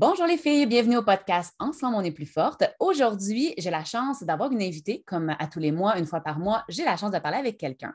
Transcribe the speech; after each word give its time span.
Bonjour 0.00 0.24
les 0.24 0.38
filles, 0.38 0.64
bienvenue 0.64 0.96
au 0.96 1.02
podcast 1.02 1.54
Ensemble 1.58 1.94
on 1.94 2.00
est 2.00 2.10
plus 2.10 2.24
forte. 2.24 2.64
Aujourd'hui, 2.80 3.52
j'ai 3.58 3.68
la 3.68 3.84
chance 3.84 4.22
d'avoir 4.22 4.50
une 4.50 4.62
invitée, 4.62 5.04
comme 5.06 5.28
à 5.38 5.46
tous 5.46 5.58
les 5.58 5.72
mois, 5.72 5.98
une 5.98 6.06
fois 6.06 6.22
par 6.22 6.38
mois, 6.38 6.64
j'ai 6.70 6.86
la 6.86 6.96
chance 6.96 7.10
de 7.10 7.18
parler 7.18 7.36
avec 7.36 7.58
quelqu'un. 7.58 7.92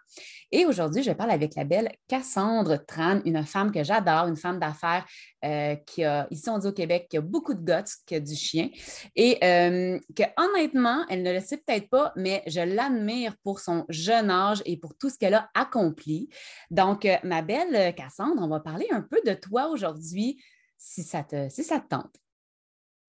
Et 0.52 0.68
aujourd'hui, 0.68 1.02
je 1.02 1.12
parle 1.14 1.32
avec 1.32 1.56
la 1.56 1.64
belle 1.64 1.92
Cassandre 2.08 2.78
Tran, 2.86 3.22
une 3.26 3.44
femme 3.44 3.72
que 3.72 3.84
j'adore, 3.84 4.28
une 4.28 4.36
femme 4.36 4.60
d'affaires 4.60 5.04
euh, 5.44 5.76
qui 5.88 6.04
a, 6.04 6.28
ici 6.30 6.48
on 6.48 6.60
dit 6.60 6.68
au 6.68 6.74
Québec, 6.74 7.08
qui 7.10 7.18
a 7.18 7.22
beaucoup 7.22 7.56
de 7.56 7.66
guts, 7.66 7.92
qui 8.06 8.14
a 8.14 8.20
du 8.20 8.36
chien. 8.36 8.70
Et 9.16 9.44
euh, 9.44 9.98
que 10.16 10.24
honnêtement, 10.38 11.08
elle 11.10 11.24
ne 11.24 11.34
le 11.34 11.40
sait 11.40 11.58
peut-être 11.58 11.90
pas, 11.90 12.14
mais 12.16 12.44
je 12.46 12.62
l'admire 12.62 13.36
pour 13.44 13.60
son 13.60 13.84
jeune 13.90 14.30
âge 14.30 14.62
et 14.66 14.78
pour 14.78 14.96
tout 14.96 15.10
ce 15.10 15.18
qu'elle 15.18 15.34
a 15.34 15.50
accompli. 15.56 16.30
Donc, 16.70 17.04
euh, 17.06 17.16
ma 17.24 17.42
belle 17.42 17.96
Cassandre, 17.96 18.44
on 18.44 18.48
va 18.48 18.60
parler 18.60 18.86
un 18.92 19.02
peu 19.02 19.20
de 19.26 19.34
toi 19.34 19.70
aujourd'hui 19.70 20.38
si 20.78 21.04
ça 21.04 21.24
te, 21.24 21.50
si 21.50 21.64
ça 21.64 21.80
tente. 21.80 22.16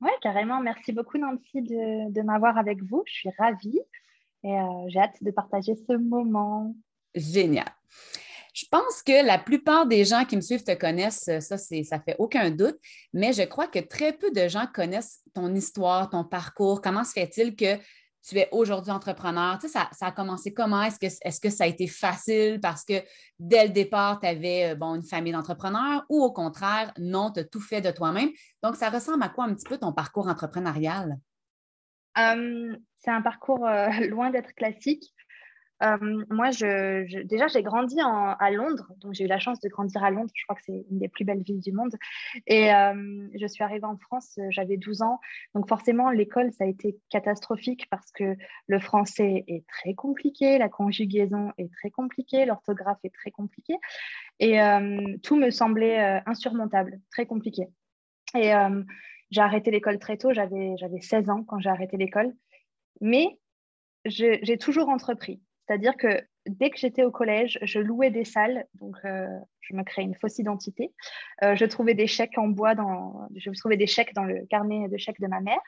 Oui, 0.00 0.10
carrément. 0.20 0.60
Merci 0.60 0.92
beaucoup, 0.92 1.18
Nancy, 1.18 1.62
de, 1.62 2.22
m'avoir 2.22 2.58
avec 2.58 2.82
vous. 2.82 3.02
Je 3.06 3.12
suis 3.12 3.30
ravie 3.38 3.80
et 4.42 4.58
euh, 4.58 4.88
j'ai 4.88 5.00
hâte 5.00 5.22
de 5.22 5.30
partager 5.30 5.74
ce 5.74 5.94
moment. 5.94 6.74
Génial. 7.14 7.68
Je 8.52 8.64
pense 8.70 9.02
que 9.02 9.24
la 9.24 9.38
plupart 9.38 9.86
des 9.86 10.04
gens 10.04 10.24
qui 10.24 10.36
me 10.36 10.40
suivent 10.40 10.64
te 10.64 10.74
connaissent, 10.74 11.30
ça, 11.40 11.58
c'est, 11.58 11.82
ça 11.82 12.00
fait 12.00 12.16
aucun 12.18 12.50
doute, 12.50 12.78
mais 13.12 13.34
je 13.34 13.42
crois 13.42 13.68
que 13.68 13.78
très 13.78 14.14
peu 14.14 14.30
de 14.30 14.48
gens 14.48 14.66
connaissent 14.72 15.20
ton 15.34 15.54
histoire, 15.54 16.08
ton 16.08 16.24
parcours. 16.24 16.80
Comment 16.80 17.04
se 17.04 17.12
fait-il 17.12 17.54
que 17.54 17.78
tu 18.26 18.36
es 18.36 18.48
aujourd'hui 18.50 18.90
entrepreneur? 18.90 19.58
Tu 19.58 19.68
sais, 19.68 19.78
ça, 19.92 20.06
a 20.06 20.12
commencé 20.12 20.52
comment? 20.52 20.82
Est-ce 20.82 21.40
que, 21.40 21.50
ça 21.50 21.64
a 21.64 21.66
été 21.66 21.86
facile 21.86 22.58
parce 22.60 22.84
que 22.84 22.94
dès 23.38 23.66
le 23.66 23.72
départ, 23.72 24.18
tu 24.20 24.26
avais 24.26 24.72
euh, 24.72 24.74
bon, 24.74 24.96
une 24.96 25.04
famille 25.04 25.32
d'entrepreneurs 25.32 26.04
ou 26.08 26.22
au 26.22 26.32
contraire, 26.32 26.92
non, 26.98 27.30
tu 27.30 27.40
as 27.40 27.44
tout 27.44 27.60
fait 27.60 27.80
de 27.80 27.90
toi-même? 27.90 28.30
Donc, 28.62 28.76
ça 28.76 28.90
ressemble 28.90 29.22
à 29.22 29.28
quoi 29.28 29.44
un 29.44 29.54
petit 29.54 29.68
peu 29.68 29.78
ton 29.78 29.92
parcours 29.92 30.28
entrepreneurial? 30.28 31.16
c'est 32.16 33.10
un 33.10 33.20
parcours 33.20 33.66
euh, 33.66 33.88
loin 34.08 34.30
d'être 34.30 34.54
classique. 34.54 35.14
Euh, 35.82 36.24
moi, 36.30 36.50
déjà, 37.24 37.46
j'ai 37.48 37.62
grandi 37.62 37.96
à 38.00 38.50
Londres, 38.50 38.90
donc 38.98 39.12
j'ai 39.14 39.24
eu 39.24 39.28
la 39.28 39.38
chance 39.38 39.60
de 39.60 39.68
grandir 39.68 40.02
à 40.02 40.10
Londres. 40.10 40.30
Je 40.34 40.44
crois 40.44 40.56
que 40.56 40.62
c'est 40.64 40.86
une 40.90 40.98
des 40.98 41.08
plus 41.08 41.24
belles 41.24 41.42
villes 41.42 41.60
du 41.60 41.72
monde. 41.72 41.94
Et 42.46 42.72
euh, 42.72 43.28
je 43.38 43.46
suis 43.46 43.62
arrivée 43.62 43.84
en 43.84 43.96
France, 43.98 44.38
euh, 44.38 44.46
j'avais 44.50 44.76
12 44.76 45.02
ans. 45.02 45.20
Donc 45.54 45.68
forcément, 45.68 46.10
l'école, 46.10 46.52
ça 46.52 46.64
a 46.64 46.66
été 46.66 46.98
catastrophique 47.10 47.88
parce 47.90 48.10
que 48.12 48.36
le 48.66 48.78
français 48.80 49.44
est 49.48 49.66
très 49.66 49.94
compliqué, 49.94 50.58
la 50.58 50.68
conjugaison 50.68 51.52
est 51.58 51.72
très 51.72 51.90
compliquée, 51.90 52.46
l'orthographe 52.46 52.98
est 53.04 53.14
très 53.14 53.30
compliquée. 53.30 53.76
Et 54.38 54.58
tout 55.22 55.36
me 55.36 55.50
semblait 55.50 56.22
insurmontable, 56.26 57.00
très 57.10 57.24
compliqué. 57.24 57.68
Et 58.34 58.52
j'ai 59.30 59.40
arrêté 59.40 59.70
l'école 59.70 59.98
très 59.98 60.18
tôt, 60.18 60.32
j'avais 60.32 61.00
16 61.00 61.30
ans 61.30 61.42
quand 61.42 61.58
j'ai 61.58 61.70
arrêté 61.70 61.96
l'école. 61.96 62.34
Mais 63.00 63.38
j'ai 64.04 64.58
toujours 64.58 64.88
entrepris. 64.88 65.40
C'est-à-dire 65.66 65.96
que 65.96 66.22
dès 66.46 66.70
que 66.70 66.78
j'étais 66.78 67.02
au 67.02 67.10
collège, 67.10 67.58
je 67.62 67.80
louais 67.80 68.10
des 68.10 68.24
salles, 68.24 68.66
donc 68.74 68.96
euh, 69.04 69.26
je 69.60 69.74
me 69.74 69.82
créais 69.82 70.04
une 70.04 70.14
fausse 70.14 70.38
identité. 70.38 70.92
Euh, 71.42 71.56
je 71.56 71.64
trouvais 71.64 71.94
des 71.94 72.06
chèques 72.06 72.38
en 72.38 72.48
bois, 72.48 72.74
dans, 72.74 73.28
je 73.34 73.50
trouvais 73.50 73.76
des 73.76 73.86
chèques 73.86 74.14
dans 74.14 74.24
le 74.24 74.46
carnet 74.46 74.88
de 74.88 74.96
chèques 74.96 75.20
de 75.20 75.26
ma 75.26 75.40
mère 75.40 75.60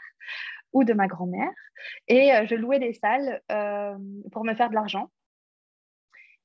ou 0.73 0.85
de 0.85 0.93
ma 0.93 1.07
grand-mère, 1.07 1.51
et 2.09 2.33
euh, 2.33 2.47
je 2.47 2.55
louais 2.55 2.79
des 2.79 2.93
salles 2.93 3.41
pour 4.31 4.45
me 4.45 4.55
faire 4.55 4.69
de 4.69 4.75
l'argent. 4.75 5.11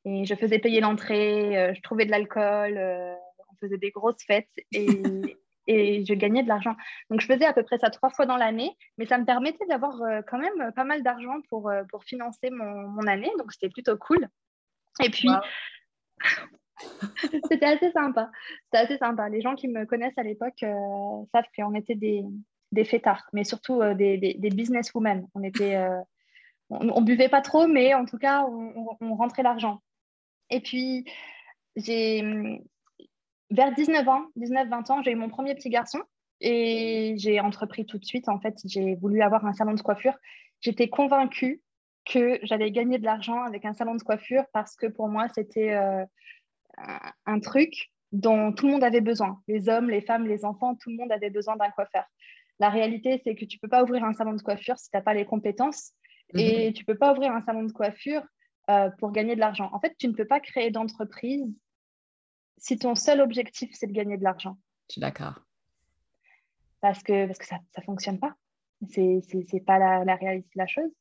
Et 0.05 0.25
je 0.25 0.35
faisais 0.35 0.59
payer 0.59 0.81
l'entrée, 0.81 1.73
je 1.75 1.81
trouvais 1.81 2.05
de 2.05 2.11
l'alcool, 2.11 2.77
on 2.77 3.55
faisait 3.61 3.77
des 3.77 3.91
grosses 3.91 4.23
fêtes, 4.25 4.49
et, 4.71 4.87
et 5.67 6.03
je 6.05 6.13
gagnais 6.13 6.43
de 6.43 6.47
l'argent. 6.47 6.75
Donc, 7.09 7.21
je 7.21 7.27
faisais 7.27 7.45
à 7.45 7.53
peu 7.53 7.63
près 7.63 7.77
ça 7.77 7.89
trois 7.89 8.09
fois 8.09 8.25
dans 8.25 8.37
l'année, 8.37 8.75
mais 8.97 9.05
ça 9.05 9.17
me 9.17 9.25
permettait 9.25 9.65
d'avoir 9.67 10.01
euh, 10.01 10.21
quand 10.27 10.37
même 10.37 10.61
euh, 10.61 10.71
pas 10.71 10.83
mal 10.83 11.03
d'argent 11.03 11.35
pour, 11.49 11.69
euh, 11.69 11.83
pour 11.89 12.03
financer 12.03 12.49
mon, 12.49 12.87
mon, 12.89 13.07
année. 13.07 13.31
Donc, 13.37 13.51
c'était 13.53 13.69
plutôt 13.69 13.97
cool. 13.97 14.27
Et 15.03 15.09
puis, 15.09 15.29
c'était 17.49 17.65
assez 17.65 17.91
sympa. 17.91 18.29
C'était 18.65 18.83
assez 18.85 18.97
sympa. 18.97 19.29
Les 19.29 19.41
gens 19.41 19.55
qui 19.55 19.67
me 19.67 19.85
connaissent 19.85 20.17
à 20.17 20.23
l'époque 20.23 20.59
savent 20.59 21.45
qu'on 21.57 21.73
était 21.75 21.95
des, 21.95 22.23
des 22.71 22.85
fêtards, 22.85 23.27
mais 23.33 23.43
surtout 23.43 23.81
des, 23.95 24.17
des, 24.17 24.35
des 24.35 24.49
businesswomen. 24.49 25.27
On 25.33 25.43
était. 25.43 25.81
on, 26.69 27.01
buvait 27.01 27.29
pas 27.29 27.41
trop, 27.41 27.67
mais 27.67 27.93
en 27.95 28.05
tout 28.05 28.17
cas, 28.17 28.43
on, 28.43 28.97
on 29.01 29.15
rentrait 29.15 29.43
l'argent. 29.43 29.81
Et 30.49 30.59
puis, 30.59 31.05
j'ai 31.75 32.61
vers 33.51 33.73
19 33.73 34.07
ans, 34.07 34.25
19-20 34.37 34.91
ans, 34.91 35.01
j'ai 35.03 35.11
eu 35.11 35.15
mon 35.15 35.29
premier 35.29 35.55
petit 35.55 35.69
garçon 35.69 35.99
et 36.41 37.15
j'ai 37.17 37.39
entrepris 37.39 37.85
tout 37.85 37.97
de 37.97 38.05
suite. 38.05 38.29
En 38.29 38.39
fait, 38.39 38.57
j'ai 38.65 38.95
voulu 38.95 39.21
avoir 39.21 39.45
un 39.45 39.53
salon 39.53 39.73
de 39.73 39.81
coiffure. 39.81 40.17
J'étais 40.61 40.89
convaincue 40.89 41.61
que 42.05 42.39
j'allais 42.43 42.71
gagner 42.71 42.97
de 42.97 43.05
l'argent 43.05 43.43
avec 43.43 43.65
un 43.65 43.73
salon 43.73 43.95
de 43.95 44.03
coiffure 44.03 44.43
parce 44.53 44.75
que 44.75 44.87
pour 44.87 45.07
moi, 45.07 45.27
c'était 45.33 45.73
euh, 45.73 46.03
un 47.25 47.39
truc 47.39 47.91
dont 48.11 48.51
tout 48.51 48.67
le 48.67 48.73
monde 48.73 48.83
avait 48.83 49.01
besoin. 49.01 49.41
Les 49.47 49.69
hommes, 49.69 49.89
les 49.89 50.01
femmes, 50.01 50.27
les 50.27 50.45
enfants, 50.45 50.75
tout 50.75 50.89
le 50.89 50.97
monde 50.97 51.11
avait 51.11 51.29
besoin 51.29 51.55
d'un 51.55 51.69
coiffeur. 51.71 52.03
La 52.59 52.69
réalité, 52.69 53.21
c'est 53.23 53.35
que 53.35 53.45
tu 53.45 53.57
ne 53.57 53.59
peux 53.61 53.67
pas 53.69 53.83
ouvrir 53.83 54.03
un 54.03 54.13
salon 54.13 54.33
de 54.33 54.41
coiffure 54.41 54.77
si 54.77 54.89
tu 54.89 54.97
n'as 54.97 55.01
pas 55.01 55.13
les 55.13 55.25
compétences 55.25 55.93
et 56.35 56.67
mhm. 56.67 56.73
tu 56.73 56.83
ne 56.83 56.85
peux 56.85 56.97
pas 56.97 57.13
ouvrir 57.13 57.31
un 57.31 57.41
salon 57.41 57.63
de 57.63 57.71
coiffure 57.71 58.23
euh, 58.69 58.89
pour 58.99 59.11
gagner 59.11 59.35
de 59.35 59.39
l'argent. 59.39 59.69
En 59.73 59.79
fait, 59.79 59.95
tu 59.97 60.07
ne 60.07 60.13
peux 60.13 60.25
pas 60.25 60.39
créer 60.39 60.71
d'entreprise 60.71 61.43
si 62.57 62.77
ton 62.77 62.95
seul 62.95 63.21
objectif, 63.21 63.71
c'est 63.73 63.87
de 63.87 63.93
gagner 63.93 64.17
de 64.17 64.23
l'argent. 64.23 64.57
Je 64.89 64.93
suis 64.93 65.01
d'accord. 65.01 65.41
Parce 66.81 67.01
que, 67.03 67.27
parce 67.27 67.39
que 67.39 67.45
ça 67.45 67.59
ne 67.77 67.83
fonctionne 67.83 68.19
pas. 68.19 68.35
Ce 68.89 68.99
n'est 68.99 69.61
pas 69.61 69.79
la, 69.79 70.03
la, 70.03 70.15
réalité 70.15 70.49
de 70.55 70.59
la 70.59 70.67
chose. 70.67 70.91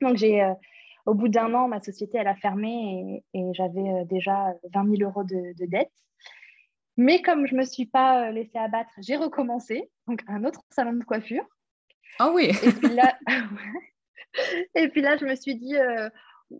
Donc, 0.00 0.16
j'ai, 0.16 0.42
euh, 0.42 0.54
au 1.06 1.14
bout 1.14 1.28
d'un 1.28 1.52
an, 1.54 1.68
ma 1.68 1.80
société, 1.80 2.18
elle 2.18 2.28
a 2.28 2.36
fermé 2.36 3.24
et, 3.34 3.42
j'avais 3.54 3.80
euh, 3.80 4.04
déjà 4.04 4.54
20 4.72 4.96
000 4.96 5.08
euros 5.08 5.24
de, 5.24 5.54
de 5.58 5.66
dette. 5.66 5.92
Mais 6.96 7.22
comme 7.22 7.46
je 7.46 7.54
ne 7.54 7.60
me 7.60 7.64
suis 7.64 7.86
pas 7.86 8.28
euh, 8.28 8.30
laissée 8.30 8.58
abattre, 8.58 8.90
j'ai 8.98 9.16
recommencé. 9.16 9.90
Donc, 10.06 10.22
un 10.28 10.44
autre 10.44 10.60
salon 10.70 10.92
de 10.92 11.04
coiffure. 11.04 11.44
Ah 12.20 12.30
oui 12.32 12.50
Et 12.62 12.72
puis 12.72 12.94
là, 12.94 13.18
et 14.74 14.88
puis 14.88 15.00
là 15.00 15.16
je 15.16 15.24
me 15.24 15.34
suis 15.34 15.56
dit, 15.56 15.74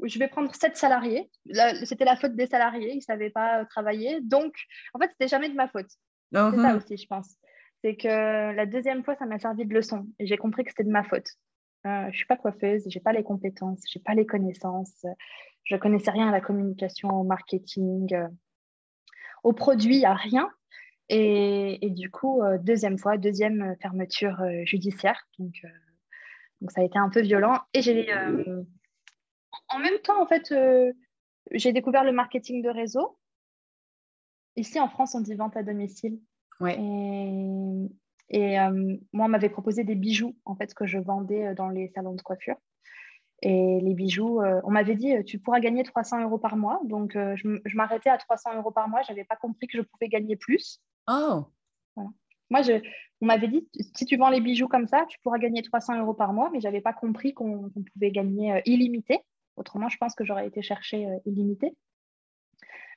je 0.05 0.19
vais 0.19 0.29
prendre 0.29 0.55
sept 0.55 0.77
salariés. 0.77 1.31
C'était 1.85 2.05
la 2.05 2.17
faute 2.17 2.35
des 2.35 2.47
salariés, 2.47 2.93
ils 2.93 2.99
ne 2.99 3.03
savaient 3.03 3.31
pas 3.31 3.61
euh, 3.61 3.65
travailler. 3.65 4.21
Donc, 4.23 4.55
en 4.95 4.99
fait, 4.99 5.11
c'était 5.11 5.29
jamais 5.29 5.49
de 5.49 5.55
ma 5.55 5.69
faute. 5.69 5.91
C'est 6.33 6.39
ça 6.39 6.51
uh-huh. 6.51 6.77
aussi, 6.77 6.97
je 6.97 7.07
pense. 7.07 7.37
C'est 7.83 7.97
que 7.97 8.55
la 8.55 8.67
deuxième 8.67 9.05
fois, 9.05 9.15
ça 9.17 9.27
m'a 9.27 9.39
servi 9.39 9.65
de 9.65 9.73
leçon 9.73 10.07
et 10.19 10.27
j'ai 10.27 10.37
compris 10.37 10.65
que 10.65 10.71
c'était 10.71 10.85
de 10.85 10.91
ma 10.91 11.05
faute. 11.05 11.29
Euh, 11.87 12.03
je 12.03 12.07
ne 12.09 12.13
suis 12.13 12.27
pas 12.27 12.37
coiffeuse, 12.37 12.83
je 12.89 12.99
n'ai 12.99 13.03
pas 13.03 13.13
les 13.13 13.23
compétences, 13.23 13.81
je 13.91 13.99
n'ai 13.99 14.03
pas 14.03 14.15
les 14.15 14.27
connaissances, 14.27 15.07
je 15.65 15.75
ne 15.75 15.81
connaissais 15.81 16.11
rien 16.11 16.29
à 16.29 16.33
la 16.33 16.41
communication, 16.41 17.09
au 17.09 17.23
marketing, 17.23 18.13
euh, 18.15 18.29
au 19.45 19.53
produit, 19.53 20.05
à 20.05 20.15
rien. 20.15 20.51
Et, 21.09 21.89
du 21.91 22.11
coup, 22.11 22.43
deuxième 22.61 22.99
fois, 22.99 23.17
deuxième 23.17 23.75
fermeture 23.81 24.43
judiciaire. 24.65 25.19
Donc, 25.39 25.55
donc, 26.61 26.71
ça 26.71 26.83
a 26.83 26.85
été 26.85 26.99
un 26.99 27.09
peu 27.09 27.23
violent. 27.23 27.59
Et 27.73 27.81
j'ai 27.81 28.07
en 29.69 29.79
même 29.79 29.99
temps, 29.99 30.21
en 30.21 30.27
fait, 30.27 30.53
euh, 30.53 30.93
j'ai 31.53 31.73
découvert 31.73 32.05
le 32.05 32.13
marketing 32.13 32.63
de 32.63 32.69
réseau. 32.69 33.19
Ici, 34.57 34.81
en 34.81 34.89
France, 34.89 35.15
on 35.15 35.21
dit 35.21 35.35
vente 35.35 35.57
à 35.57 35.63
domicile. 35.63 36.21
Et, 38.31 38.61
euh, 38.61 38.97
moi, 39.13 39.27
on 39.27 39.29
m'avait 39.29 39.49
proposé 39.49 39.85
des 39.85 39.95
bijoux, 39.95 40.37
en 40.45 40.55
fait, 40.55 40.75
que 40.75 40.87
je 40.87 40.99
vendais 40.99 41.47
euh, 41.47 41.55
dans 41.55 41.69
les 41.69 41.89
salons 41.89 42.15
de 42.15 42.23
coiffure. 42.23 42.57
Et 43.41 43.79
les 43.81 43.95
bijoux, 43.95 44.41
on 44.65 44.71
m'avait 44.73 44.97
dit, 44.97 45.15
tu 45.25 45.39
pourras 45.39 45.61
gagner 45.61 45.85
300 45.85 46.25
euros 46.25 46.39
par 46.39 46.57
mois. 46.57 46.81
Donc, 46.83 47.13
je, 47.13 47.77
m'arrêtais 47.77 48.11
à 48.11 48.19
300 48.19 48.57
euros 48.57 48.73
par 48.73 48.89
mois. 48.89 49.03
Je 49.03 49.13
n'avais 49.13 49.23
pas 49.23 49.37
compris 49.37 49.69
que 49.69 49.79
je 49.79 49.83
pouvais 49.83 50.09
gagner 50.09 50.35
plus. 50.35 50.81
Oh. 51.09 51.45
Moi, 52.51 52.63
je, 52.63 52.83
on 53.21 53.27
m'avait 53.27 53.47
dit, 53.47 53.69
si 53.95 54.07
tu 54.07 54.17
vends 54.17 54.31
les 54.31 54.41
bijoux 54.41 54.67
comme 54.67 54.89
ça, 54.89 55.07
tu 55.09 55.21
pourras 55.23 55.39
gagner 55.39 55.63
300 55.63 56.01
euros 56.01 56.15
par 56.15 56.33
mois, 56.33 56.51
mais 56.51 56.59
je 56.59 56.67
n'avais 56.67 56.81
pas 56.81 56.93
compris 56.93 57.33
qu'on 57.33 57.71
pouvait 57.93 58.11
gagner 58.11 58.61
illimité. 58.67 59.21
Autrement, 59.59 59.89
je 59.89 59.99
pense 59.99 60.15
que 60.15 60.25
j'aurais 60.25 60.47
été 60.47 60.63
chercher 60.63 61.07
euh, 61.07 61.19
illimité. 61.27 61.77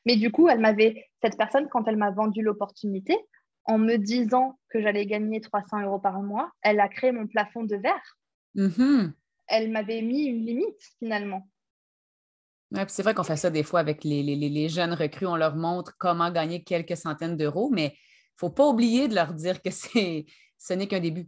Mais 0.05 0.15
du 0.15 0.31
coup, 0.31 0.47
elle 0.47 0.59
m'avait, 0.59 1.09
cette 1.21 1.37
personne, 1.37 1.67
quand 1.69 1.87
elle 1.87 1.97
m'a 1.97 2.11
vendu 2.11 2.41
l'opportunité, 2.41 3.17
en 3.65 3.77
me 3.77 3.97
disant 3.97 4.59
que 4.69 4.81
j'allais 4.81 5.05
gagner 5.05 5.41
300 5.41 5.81
euros 5.81 5.99
par 5.99 6.21
mois, 6.21 6.51
elle 6.61 6.79
a 6.79 6.87
créé 6.87 7.11
mon 7.11 7.27
plafond 7.27 7.63
de 7.63 7.75
verre. 7.75 8.17
Mm-hmm. 8.55 9.11
Elle 9.47 9.71
m'avait 9.71 10.01
mis 10.01 10.23
une 10.23 10.45
limite 10.45 10.81
finalement. 10.97 11.47
c'est 12.87 13.03
vrai 13.03 13.13
qu'on 13.13 13.23
fait 13.23 13.35
ça 13.35 13.49
des 13.49 13.63
fois 13.63 13.79
avec 13.79 14.03
les, 14.03 14.23
les, 14.23 14.69
jeunes 14.69 14.93
recrues. 14.93 15.27
On 15.27 15.35
leur 15.35 15.55
montre 15.55 15.95
comment 15.99 16.31
gagner 16.31 16.63
quelques 16.63 16.97
centaines 16.97 17.37
d'euros, 17.37 17.69
mais 17.71 17.87
il 17.87 17.89
ne 17.89 18.37
faut 18.37 18.49
pas 18.49 18.67
oublier 18.67 19.07
de 19.07 19.15
leur 19.15 19.33
dire 19.33 19.61
que 19.61 19.69
ce 19.69 20.73
n'est 20.73 20.87
qu'un 20.87 20.99
début. 20.99 21.27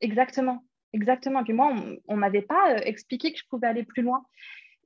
Exactement. 0.00 0.62
Exactement. 0.92 1.44
Puis 1.44 1.52
moi, 1.52 1.74
on 2.08 2.14
ne 2.14 2.20
m'avait 2.20 2.42
pas 2.42 2.74
euh, 2.74 2.80
expliqué 2.84 3.32
que 3.32 3.38
je 3.38 3.44
pouvais 3.48 3.66
aller 3.66 3.84
plus 3.84 4.02
loin. 4.02 4.24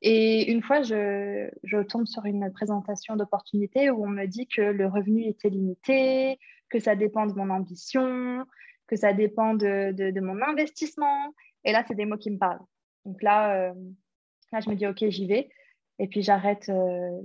Et 0.02 0.50
une 0.50 0.62
fois, 0.62 0.82
je, 0.82 1.49
je 1.62 1.78
tombe 1.78 2.06
sur 2.06 2.25
une 2.25 2.52
présentation 2.52 3.14
d'opportunité 3.14 3.88
où 3.90 4.04
on 4.04 4.08
me 4.08 4.26
dit 4.26 4.49
que 4.49 4.60
le 4.60 4.88
revenu 4.88 5.28
était 5.28 5.49
limité, 5.49 6.38
que 6.69 6.81
ça 6.81 6.96
dépend 6.96 7.26
de 7.26 7.34
mon 7.34 7.50
ambition, 7.50 8.44
que 8.88 8.96
ça 8.96 9.12
dépend 9.12 9.54
de, 9.54 10.20
mon 10.20 10.43
investissement. 10.43 11.32
Et 11.64 11.72
là, 11.72 11.84
c'est 11.87 11.94
des 11.94 12.05
mots 12.05 12.16
qui 12.16 12.31
me 12.32 12.38
parlent. 12.38 12.64
Donc 13.05 13.22
là, 13.22 13.55
euh, 13.55 13.75
là 14.52 14.60
je 14.60 14.70
me 14.70 14.75
dis, 14.75 14.87
OK, 14.87 15.05
j'y 15.08 15.26
vais. 15.28 15.48
Et 16.00 16.08
puis, 16.08 16.22
j'arrête 16.22 16.69
euh, 16.69 17.20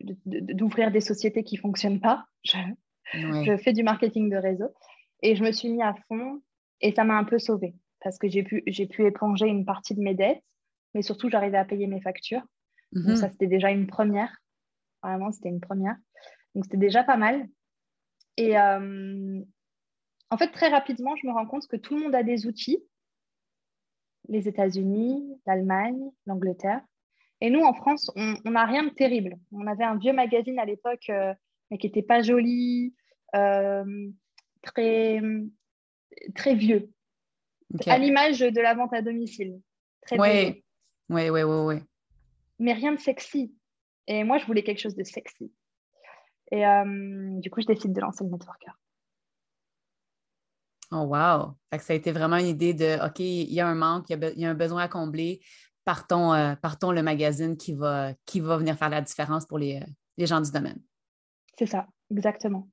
d'ouvrir 0.00 0.90
des 0.90 1.00
sociétés 1.00 1.44
qui 1.44 1.56
ne 1.56 1.60
fonctionnent 1.60 2.00
pas. 2.00 2.24
Je, 3.12 3.56
fais 3.58 3.74
du 3.74 3.82
marketing 3.82 4.30
de 4.30 4.36
réseau. 4.36 4.68
Et 5.20 5.36
je 5.36 5.44
me 5.44 5.52
suis 5.52 5.68
mis 5.68 5.82
à 5.82 5.94
fond 6.08 6.40
et 6.80 6.92
ça 6.92 7.04
m'a 7.04 7.16
un 7.16 7.24
peu 7.24 7.38
sauvée 7.38 7.74
parce 8.04 8.18
que 8.18 8.28
j'ai 8.28 8.42
pu, 8.42 8.62
pu 8.62 9.06
éponger 9.06 9.46
une 9.46 9.64
partie 9.64 9.94
de 9.94 10.00
mes 10.00 10.14
dettes, 10.14 10.42
mais 10.94 11.02
surtout, 11.02 11.30
j'arrivais 11.30 11.56
à 11.56 11.64
payer 11.64 11.86
mes 11.86 12.02
factures. 12.02 12.42
Donc, 12.92 13.06
mhm. 13.06 13.16
ça, 13.16 13.30
c'était 13.30 13.46
déjà 13.46 13.70
une 13.70 13.86
première. 13.86 14.30
Vraiment, 15.02 15.32
c'était 15.32 15.48
une 15.48 15.60
première. 15.60 15.96
Donc, 16.54 16.66
c'était 16.66 16.76
déjà 16.76 17.02
pas 17.02 17.16
mal. 17.16 17.48
Et 18.36 18.58
euh, 18.58 19.40
en 20.30 20.36
fait, 20.36 20.50
très 20.50 20.68
rapidement, 20.68 21.16
je 21.16 21.26
me 21.26 21.32
rends 21.32 21.46
compte 21.46 21.66
que 21.66 21.76
tout 21.76 21.96
le 21.96 22.02
monde 22.02 22.14
a 22.14 22.22
des 22.22 22.46
outils. 22.46 22.84
Les 24.28 24.48
États-Unis, 24.48 25.40
l'Allemagne, 25.46 26.10
l'Angleterre. 26.26 26.82
Et 27.40 27.50
nous, 27.50 27.62
en 27.62 27.72
France, 27.72 28.12
on 28.16 28.50
n'a 28.50 28.66
rien 28.66 28.84
de 28.84 28.90
terrible. 28.90 29.36
On 29.50 29.66
avait 29.66 29.84
un 29.84 29.96
vieux 29.96 30.12
magazine 30.12 30.58
à 30.58 30.64
l'époque, 30.64 31.08
euh, 31.08 31.34
mais 31.70 31.78
qui 31.78 31.86
n'était 31.86 32.02
pas 32.02 32.22
joli, 32.22 32.94
euh, 33.34 34.10
très, 34.62 35.20
très 36.34 36.54
vieux. 36.54 36.90
À 37.86 37.98
l'image 37.98 38.40
de 38.40 38.60
la 38.60 38.74
vente 38.74 38.92
à 38.92 39.02
domicile. 39.02 39.60
Oui, 40.12 40.64
oui, 41.08 41.30
oui, 41.30 41.42
oui. 41.42 41.76
Mais 42.58 42.72
rien 42.72 42.92
de 42.92 43.00
sexy. 43.00 43.54
Et 44.06 44.22
moi, 44.24 44.38
je 44.38 44.46
voulais 44.46 44.62
quelque 44.62 44.80
chose 44.80 44.94
de 44.94 45.04
sexy. 45.04 45.52
Et 46.50 46.66
euh, 46.66 47.40
du 47.40 47.50
coup, 47.50 47.60
je 47.60 47.66
décide 47.66 47.92
de 47.92 48.00
lancer 48.00 48.24
le 48.24 48.30
networker. 48.30 48.78
Oh, 50.92 51.06
wow! 51.06 51.56
ça 51.78 51.92
a 51.92 51.96
été 51.96 52.12
vraiment 52.12 52.36
une 52.36 52.46
idée 52.46 52.74
de 52.74 53.04
OK, 53.04 53.18
il 53.18 53.52
y 53.52 53.60
a 53.60 53.66
un 53.66 53.74
manque, 53.74 54.10
il 54.10 54.32
y 54.36 54.44
a, 54.44 54.50
un 54.50 54.54
besoin 54.54 54.82
à 54.82 54.88
combler. 54.88 55.40
Partons, 55.84 56.32
euh, 56.32 56.54
partons 56.54 56.92
le 56.92 57.02
magazine 57.02 57.56
qui 57.56 57.72
va, 57.72 58.12
qui 58.26 58.40
va 58.40 58.56
venir 58.58 58.76
faire 58.76 58.90
la 58.90 59.00
différence 59.00 59.46
pour 59.46 59.58
les, 59.58 59.82
les 60.16 60.26
gens 60.26 60.40
du 60.40 60.50
domaine. 60.50 60.80
C'est 61.58 61.66
ça, 61.66 61.86
exactement. 62.10 62.68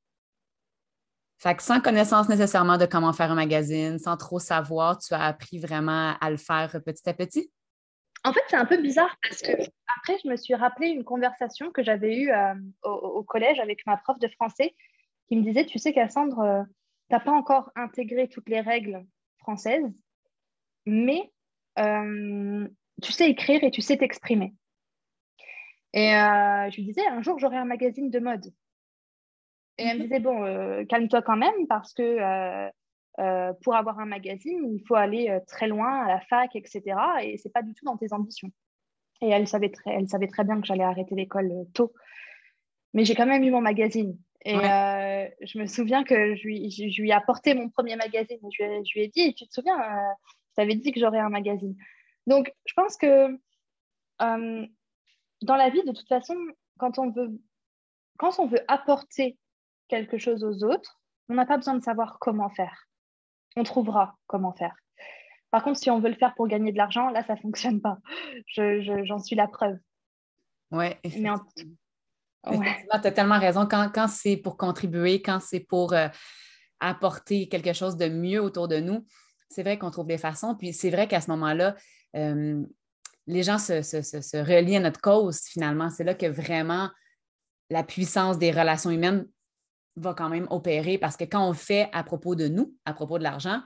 Fait 1.42 1.56
que 1.56 1.64
sans 1.64 1.82
connaissance 1.82 2.30
nécessairement 2.30 2.78
de 2.78 2.86
comment 2.86 3.14
faire 3.14 3.32
un 3.32 3.36
magazine, 3.36 3.98
sans 3.98 4.16
trop 4.16 4.38
savoir, 4.38 5.00
tu 5.00 5.16
as 5.16 5.24
appris 5.24 5.58
vraiment 5.58 6.14
à 6.22 6.30
le 6.30 6.38
faire 6.38 6.70
petit 6.86 7.10
à 7.10 7.16
petit? 7.16 7.52
En 8.24 8.32
fait, 8.32 8.42
c'est 8.48 8.58
un 8.58 8.66
peu 8.66 8.80
bizarre 8.80 9.18
parce 9.24 9.42
que 9.42 9.52
après, 9.98 10.20
je 10.24 10.30
me 10.30 10.36
suis 10.38 10.54
rappelé 10.54 10.90
une 10.90 11.04
conversation 11.04 11.72
que 11.72 11.82
j'avais 11.82 12.16
eue 12.16 12.32
euh, 12.32 12.54
au, 12.84 13.24
collège 13.24 13.60
avec 13.60 13.84
ma 13.88 13.98
prof 13.98 14.20
de 14.20 14.28
français 14.28 14.76
qui 15.28 15.36
me 15.36 15.42
disait, 15.42 15.66
tu 15.66 15.80
sais 15.80 15.94
Cassandre, 15.94 16.40
euh, 16.42 16.62
tu 17.10 17.16
n'as 17.16 17.20
pas 17.20 17.32
encore 17.32 17.72
intégré 17.76 18.28
toutes 18.28 18.48
les 18.48 18.62
règles 18.62 19.04
françaises, 19.40 19.92
mais 20.86 21.32
euh, 21.80 22.68
tu 23.02 23.12
sais 23.12 23.28
écrire 23.28 23.64
et 23.64 23.72
tu 23.72 23.82
sais 23.82 23.98
t'exprimer. 23.98 24.54
Et 25.94 26.12
je 26.12 26.76
lui 26.76 26.84
disais, 26.84 27.06
un 27.08 27.24
jour, 27.24 27.40
j'aurai 27.40 27.58
un 27.58 27.66
magazine 27.66 28.12
de 28.12 28.20
mode. 28.20 28.54
Et 29.82 29.88
elle 29.88 29.98
me 29.98 30.04
disait, 30.04 30.20
bon, 30.20 30.86
calme-toi 30.86 31.22
quand 31.22 31.38
même 31.38 31.68
parce 31.68 31.94
que 31.94 32.70
pour 33.64 33.76
avoir 33.76 34.00
un 34.00 34.06
magazine, 34.06 34.74
il 34.74 34.84
faut 34.88 34.96
aller 34.96 35.40
très 35.48 35.68
loin 35.68 36.04
à 36.04 36.08
la 36.08 36.22
fac, 36.22 36.56
etc. 36.56 36.82
Et 37.24 37.38
ce 37.38 37.48
n'est 37.48 37.52
pas 37.52 37.62
du 37.62 37.74
tout 37.74 37.86
dans 37.86 37.98
tes 37.98 38.14
ambitions. 38.14 38.52
Et 39.22 39.30
elle 39.30 39.48
savait 39.48 39.70
très, 39.70 39.92
elle 39.92 40.10
savait 40.10 40.28
très 40.28 40.44
bien 40.44 40.60
que 40.60 40.68
j'allais 40.68 40.84
arrêter 40.84 41.16
l'école 41.16 41.52
euh, 41.52 41.64
tôt. 41.74 41.94
Mais 42.94 43.06
j'ai 43.06 43.16
quand 43.16 43.28
même 43.28 43.44
eu 43.44 43.52
mon 43.52 43.62
magazine. 43.62 44.18
Et 44.44 44.56
euh, 44.56 45.28
je 45.42 45.60
me 45.60 45.68
souviens 45.68 46.04
que 46.04 46.36
je 46.36 46.44
lui, 46.44 46.72
je, 46.72 47.02
lui, 47.02 47.10
ai 47.10 47.14
apporté 47.14 47.54
mon 47.54 47.70
premier 47.70 47.96
magazine. 47.96 48.40
Je, 48.52 48.64
je 48.64 48.94
lui 48.98 49.06
ai 49.06 49.08
dit, 49.10 49.36
tu 49.36 49.48
te 49.48 49.54
souviens, 49.54 49.80
euh, 49.80 50.14
je 50.50 50.56
t'avais 50.56 50.76
dit 50.76 50.92
que 50.92 51.00
j'aurais 51.00 51.20
un 51.20 51.30
magazine. 51.30 51.76
Donc, 52.26 52.52
je 52.66 52.74
pense 52.74 52.98
que 52.98 53.40
dans 54.20 55.56
la 55.56 55.70
vie, 55.70 55.84
de 55.84 55.92
toute 55.92 56.08
façon, 56.08 56.36
quand 56.78 56.98
on 56.98 57.12
veut, 57.12 57.40
quand 58.18 58.40
on 58.40 58.48
veut 58.48 58.62
apporter 58.68 59.38
quelque 59.92 60.18
chose 60.18 60.44
aux 60.44 60.64
autres, 60.64 61.02
on 61.28 61.36
n'a 61.36 61.46
pas 61.46 61.58
besoin 61.58 61.76
de 61.76 61.84
savoir 61.84 62.18
comment 62.20 62.50
faire. 62.50 62.88
On 63.58 63.64
trouvera 63.64 64.16
comment 64.26 64.54
faire. 64.54 64.74
Par 65.52 65.64
contre, 65.64 65.80
si 65.80 65.92
on 65.92 66.00
veut 66.00 66.10
le 66.10 66.16
faire 66.16 66.34
pour 66.34 66.48
gagner 66.48 66.72
de 66.72 66.78
l'argent, 66.78 67.10
là, 67.10 67.24
ça 67.26 67.36
ne 67.36 67.40
fonctionne 67.40 67.82
pas. 67.82 67.98
J'en 68.48 69.20
suis 69.20 69.36
la 69.36 69.48
preuve. 69.48 69.78
Oui, 70.72 70.86
effectivement. 71.04 71.42
tu 72.46 72.52
as 72.90 73.12
tellement 73.12 73.38
raison. 73.38 73.68
Quand, 73.68 74.08
c'est 74.08 74.38
pour 74.38 74.56
contribuer, 74.56 75.22
quand 75.22 75.42
c'est 75.42 75.60
pour 75.60 75.92
euh, 75.92 76.08
apporter 76.80 77.50
quelque 77.50 77.74
chose 77.74 77.98
de 77.98 78.08
mieux 78.08 78.42
autour 78.42 78.70
de 78.70 78.80
nous, 78.80 79.06
c'est 79.50 79.64
vrai 79.64 79.78
qu'on 79.78 79.92
trouve 79.92 80.08
des 80.08 80.18
façons. 80.18 80.56
Puis 80.56 80.72
c'est 80.72 80.90
vrai 80.90 81.10
qu'à 81.10 81.20
ce 81.20 81.30
moment-là, 81.32 81.76
euh, 82.16 82.64
les 83.28 83.44
gens 83.44 83.58
se, 83.58 83.82
se, 83.82 84.38
relient 84.38 84.78
à 84.78 84.80
notre 84.80 85.02
cause, 85.02 85.42
finalement. 85.42 85.90
C'est 85.90 86.06
là 86.06 86.16
que 86.16 86.28
vraiment 86.28 86.90
la 87.70 87.84
puissance 87.84 88.38
des 88.38 88.52
relations 88.52 88.90
humaines 88.90 89.28
va 89.96 90.14
quand 90.14 90.30
même 90.30 90.48
opérer 90.50 90.98
parce 90.98 91.18
que 91.18 91.24
quand 91.24 91.48
on 91.48 91.54
fait 91.54 91.90
à 91.94 92.04
propos 92.04 92.36
de 92.36 92.48
nous, 92.48 92.76
à 92.86 92.94
propos 92.94 93.18
de 93.18 93.24
l'argent, 93.24 93.62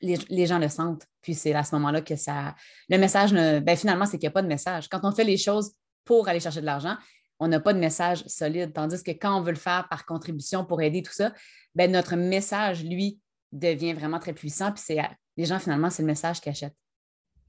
les, 0.00 0.46
gens 0.46 0.58
le 0.58 0.68
sentent. 0.68 1.06
Puis 1.22 1.34
c'est 1.34 1.54
à 1.54 1.64
ce 1.64 1.74
moment-là 1.76 2.02
que 2.02 2.16
ça. 2.16 2.54
Le 2.88 2.98
message, 2.98 3.32
ben, 3.32 3.76
finalement, 3.76 4.04
c'est 4.04 4.18
qu'il 4.18 4.26
n'y 4.26 4.32
a 4.32 4.32
pas 4.32 4.42
de 4.42 4.48
message. 4.48 4.88
Quand 4.88 5.00
on 5.02 5.12
fait 5.12 5.24
les 5.24 5.38
choses 5.38 5.74
pour 6.04 6.28
aller 6.28 6.40
chercher 6.40 6.60
de 6.60 6.66
l'argent, 6.66 6.96
on 7.38 7.48
n'a 7.48 7.60
pas 7.60 7.72
de 7.72 7.78
message 7.78 8.24
solide. 8.26 8.72
Tandis 8.72 9.02
que 9.02 9.12
quand 9.12 9.36
on 9.38 9.42
veut 9.42 9.52
le 9.52 9.58
faire 9.58 9.88
par 9.88 10.04
contribution 10.04 10.64
pour 10.64 10.82
aider 10.82 11.02
tout 11.02 11.12
ça, 11.12 11.32
ben, 11.74 11.90
notre 11.90 12.16
message, 12.16 12.84
lui, 12.84 13.20
devient 13.52 13.94
vraiment 13.94 14.18
très 14.18 14.34
puissant. 14.34 14.72
Puis 14.72 14.82
c'est 14.84 14.98
les 15.36 15.44
gens, 15.46 15.58
finalement, 15.58 15.90
c'est 15.90 16.02
le 16.02 16.08
message 16.08 16.40
qu'ils 16.40 16.50
achètent. 16.50 16.76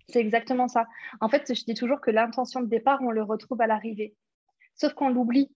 C'est 0.10 0.20
exactement 0.20 0.68
ça. 0.68 0.86
En 1.20 1.30
fait, 1.30 1.54
je 1.54 1.64
dis 1.64 1.74
toujours 1.74 2.00
que 2.00 2.12
l'intention 2.12 2.62
de 2.62 2.68
départ, 2.68 3.00
on 3.02 3.12
le 3.12 3.24
retrouve 3.24 3.60
à 3.62 3.68
l'arrivée. 3.68 4.16
Sauf 4.76 4.94
qu'on 4.94 5.10
l'oublie. 5.10 5.52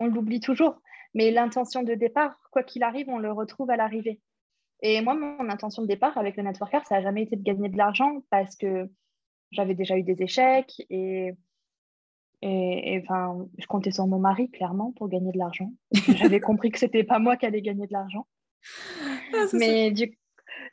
On 0.00 0.06
l'oublie 0.06 0.40
toujours. 0.40 0.80
Mais 1.14 1.30
l'intention 1.30 1.82
de 1.82 1.94
départ, 1.94 2.36
quoi 2.50 2.62
qu'il 2.62 2.82
arrive, 2.82 3.08
on 3.08 3.18
le 3.18 3.32
retrouve 3.32 3.70
à 3.70 3.76
l'arrivée. 3.76 4.20
Et 4.82 5.00
moi, 5.00 5.14
mon 5.14 5.48
intention 5.48 5.82
de 5.82 5.86
départ 5.86 6.18
avec 6.18 6.36
le 6.36 6.42
networker, 6.42 6.84
ça 6.86 6.96
n'a 6.96 7.02
jamais 7.02 7.22
été 7.22 7.36
de 7.36 7.42
gagner 7.42 7.68
de 7.68 7.78
l'argent 7.78 8.22
parce 8.30 8.56
que 8.56 8.90
j'avais 9.52 9.74
déjà 9.74 9.96
eu 9.96 10.02
des 10.02 10.20
échecs 10.22 10.74
et, 10.90 11.32
et, 12.42 13.00
enfin, 13.02 13.46
je 13.56 13.66
comptais 13.66 13.92
sur 13.92 14.06
mon 14.06 14.18
mari, 14.18 14.50
clairement, 14.50 14.92
pour 14.92 15.08
gagner 15.08 15.32
de 15.32 15.38
l'argent. 15.38 15.72
J'avais 16.16 16.40
compris 16.40 16.70
que 16.70 16.78
ce 16.78 16.84
n'était 16.84 17.04
pas 17.04 17.18
moi 17.18 17.38
qui 17.38 17.46
allais 17.46 17.62
gagner 17.62 17.86
de 17.86 17.92
l'argent. 17.92 18.26
Ah, 19.32 19.46
Mais 19.54 19.90
du, 19.92 20.18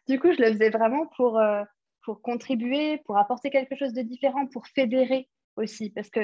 du, 0.09 0.19
coup, 0.19 0.33
je 0.33 0.41
le 0.41 0.51
faisais 0.51 0.69
vraiment 0.69 1.07
pour, 1.15 1.39
euh, 1.39 1.63
pour 2.03 2.21
contribuer, 2.21 2.97
pour 3.05 3.17
apporter 3.17 3.49
quelque 3.49 3.77
chose 3.77 3.93
de 3.93 4.01
différent, 4.01 4.47
pour 4.47 4.67
fédérer 4.67 5.29
aussi. 5.55 5.91
Parce 5.91 6.09
que 6.09 6.19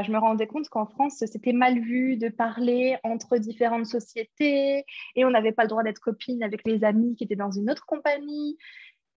je 0.00 0.10
me 0.10 0.18
rendais 0.18 0.46
compte 0.46 0.68
qu'en 0.70 0.86
France, 0.86 1.22
c'était 1.26 1.52
mal 1.52 1.78
vu 1.78 2.16
de 2.16 2.28
parler 2.28 2.96
entre 3.02 3.36
différentes 3.36 3.86
sociétés 3.86 4.84
et 5.16 5.24
on 5.24 5.30
n'avait 5.30 5.52
pas 5.52 5.64
le 5.64 5.68
droit 5.68 5.82
d'être 5.82 6.00
copine 6.00 6.42
avec 6.42 6.66
les 6.66 6.82
amis 6.82 7.14
qui 7.14 7.24
étaient 7.24 7.36
dans 7.36 7.50
une 7.50 7.70
autre 7.70 7.84
compagnie. 7.84 8.56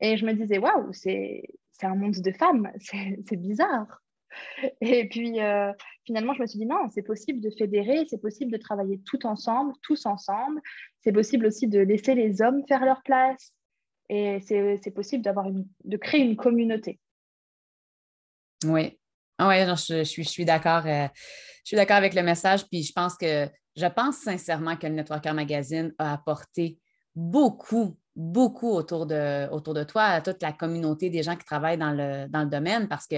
Et 0.00 0.16
je 0.16 0.24
me 0.24 0.32
disais, 0.32 0.58
waouh, 0.58 0.92
c'est 0.92 1.44
un 1.82 1.94
monde 1.94 2.14
de 2.14 2.32
femmes, 2.32 2.70
c'est 2.78 3.36
bizarre. 3.36 4.02
Et 4.80 5.08
puis 5.10 5.40
euh, 5.40 5.72
finalement, 6.06 6.32
je 6.32 6.40
me 6.40 6.46
suis 6.46 6.58
dit, 6.58 6.64
non, 6.64 6.88
c'est 6.88 7.02
possible 7.02 7.40
de 7.40 7.50
fédérer, 7.50 8.06
c'est 8.08 8.20
possible 8.20 8.50
de 8.50 8.56
travailler 8.56 8.98
tout 9.04 9.26
ensemble, 9.26 9.74
tous 9.82 10.06
ensemble. 10.06 10.62
C'est 11.02 11.12
possible 11.12 11.44
aussi 11.44 11.68
de 11.68 11.80
laisser 11.80 12.14
les 12.14 12.40
hommes 12.40 12.62
faire 12.66 12.84
leur 12.84 13.02
place. 13.02 13.52
Et 14.08 14.40
c'est 14.40 14.90
possible 14.94 15.22
de 15.24 15.96
créer 15.96 16.22
une 16.22 16.36
communauté. 16.36 16.98
Oui, 18.64 18.98
ah 19.42 19.48
oui, 19.48 19.76
je, 20.04 20.22
suis, 20.22 20.44
d'accord. 20.44 20.86
Euh, 20.86 21.08
je 21.64 21.68
suis 21.68 21.76
d'accord 21.76 21.96
avec 21.96 22.14
le 22.14 22.22
message. 22.22 22.66
Puis 22.68 22.82
je 22.84 22.92
pense 22.92 23.16
que 23.16 23.48
je 23.76 23.86
pense 23.86 24.16
sincèrement 24.18 24.76
que 24.76 24.86
le 24.86 24.94
Networker 24.94 25.34
Magazine 25.34 25.92
a 25.98 26.12
apporté 26.12 26.78
beaucoup, 27.14 27.96
beaucoup 28.14 28.70
autour 28.70 29.06
de, 29.06 29.48
autour 29.50 29.74
de 29.74 29.84
toi, 29.84 30.04
à 30.04 30.20
toute 30.20 30.42
la 30.42 30.52
communauté 30.52 31.10
des 31.10 31.22
gens 31.22 31.36
qui 31.36 31.44
travaillent 31.44 31.78
dans 31.78 31.92
le, 31.92 32.28
dans 32.28 32.42
le 32.42 32.50
domaine 32.50 32.88
parce 32.88 33.06
que 33.06 33.16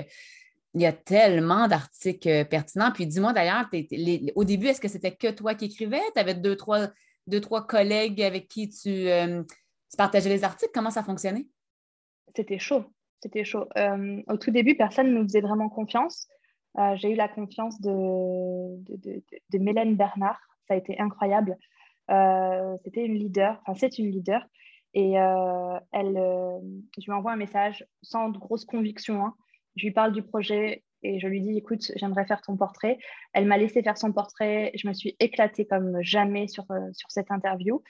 il 0.76 0.80
y 0.80 0.86
a 0.86 0.92
tellement 0.92 1.68
d'articles 1.68 2.46
pertinents. 2.46 2.90
Puis 2.90 3.06
dis-moi 3.06 3.32
d'ailleurs, 3.32 3.68
au 4.34 4.44
début, 4.44 4.66
est-ce 4.66 4.80
que 4.80 4.88
c'était 4.88 5.14
que 5.14 5.30
toi 5.30 5.54
qui 5.54 5.66
écrivais? 5.66 6.02
Tu 6.14 6.20
avais 6.20 6.34
deux 6.34 6.56
trois, 6.56 6.88
deux, 7.26 7.40
trois 7.40 7.66
collègues 7.66 8.20
avec 8.22 8.48
qui 8.48 8.68
tu, 8.70 9.08
euh, 9.08 9.42
tu 9.44 9.96
partageais 9.96 10.30
les 10.30 10.42
articles? 10.42 10.72
Comment 10.74 10.90
ça 10.90 11.04
fonctionnait? 11.04 11.46
C'était 12.34 12.58
chaud 12.58 12.86
c'était 13.24 13.44
chaud. 13.44 13.66
Euh, 13.76 14.22
au 14.28 14.36
tout 14.36 14.50
début, 14.50 14.76
personne 14.76 15.08
ne 15.08 15.18
nous 15.18 15.24
faisait 15.24 15.40
vraiment 15.40 15.68
confiance. 15.68 16.28
Euh, 16.78 16.94
j'ai 16.96 17.12
eu 17.12 17.14
la 17.14 17.28
confiance 17.28 17.80
de, 17.80 17.90
de, 18.86 19.58
Mélène 19.58 19.96
Bernard. 19.96 20.40
Ça 20.68 20.74
a 20.74 20.76
été 20.76 20.98
incroyable. 21.00 21.56
Euh, 22.10 22.76
c'était 22.84 23.04
une 23.04 23.14
leader, 23.14 23.60
enfin, 23.62 23.74
c'est 23.74 23.98
une 23.98 24.10
leader. 24.10 24.46
Et 24.96 25.14
elle, 25.14 26.14
je 26.98 27.04
lui 27.04 27.12
envoie 27.12 27.32
un 27.32 27.36
message 27.36 27.84
sans 28.02 28.28
de 28.28 28.38
grosses 28.38 28.64
convictions. 28.64 29.24
Hein. 29.24 29.34
Je 29.74 29.86
lui 29.86 29.92
parle 29.92 30.12
du 30.12 30.22
projet. 30.22 30.84
et 31.02 31.18
je 31.18 31.26
lui 31.26 31.40
dis 31.40 31.56
écoute, 31.58 31.90
j'aimerais 31.96 32.26
faire 32.26 32.42
ton 32.42 32.56
portrait. 32.56 32.98
Elle 33.32 33.46
m'a 33.46 33.58
laissé 33.58 33.82
faire 33.82 33.98
son 33.98 34.12
portrait. 34.12 34.70
Je 34.76 34.86
me 34.86 34.92
suis 34.92 35.16
éclatée 35.18 35.66
comme 35.66 36.00
jamais 36.00 36.46
sur, 36.46 36.64
sur 36.92 37.10
cette 37.10 37.32
interview. 37.32 37.82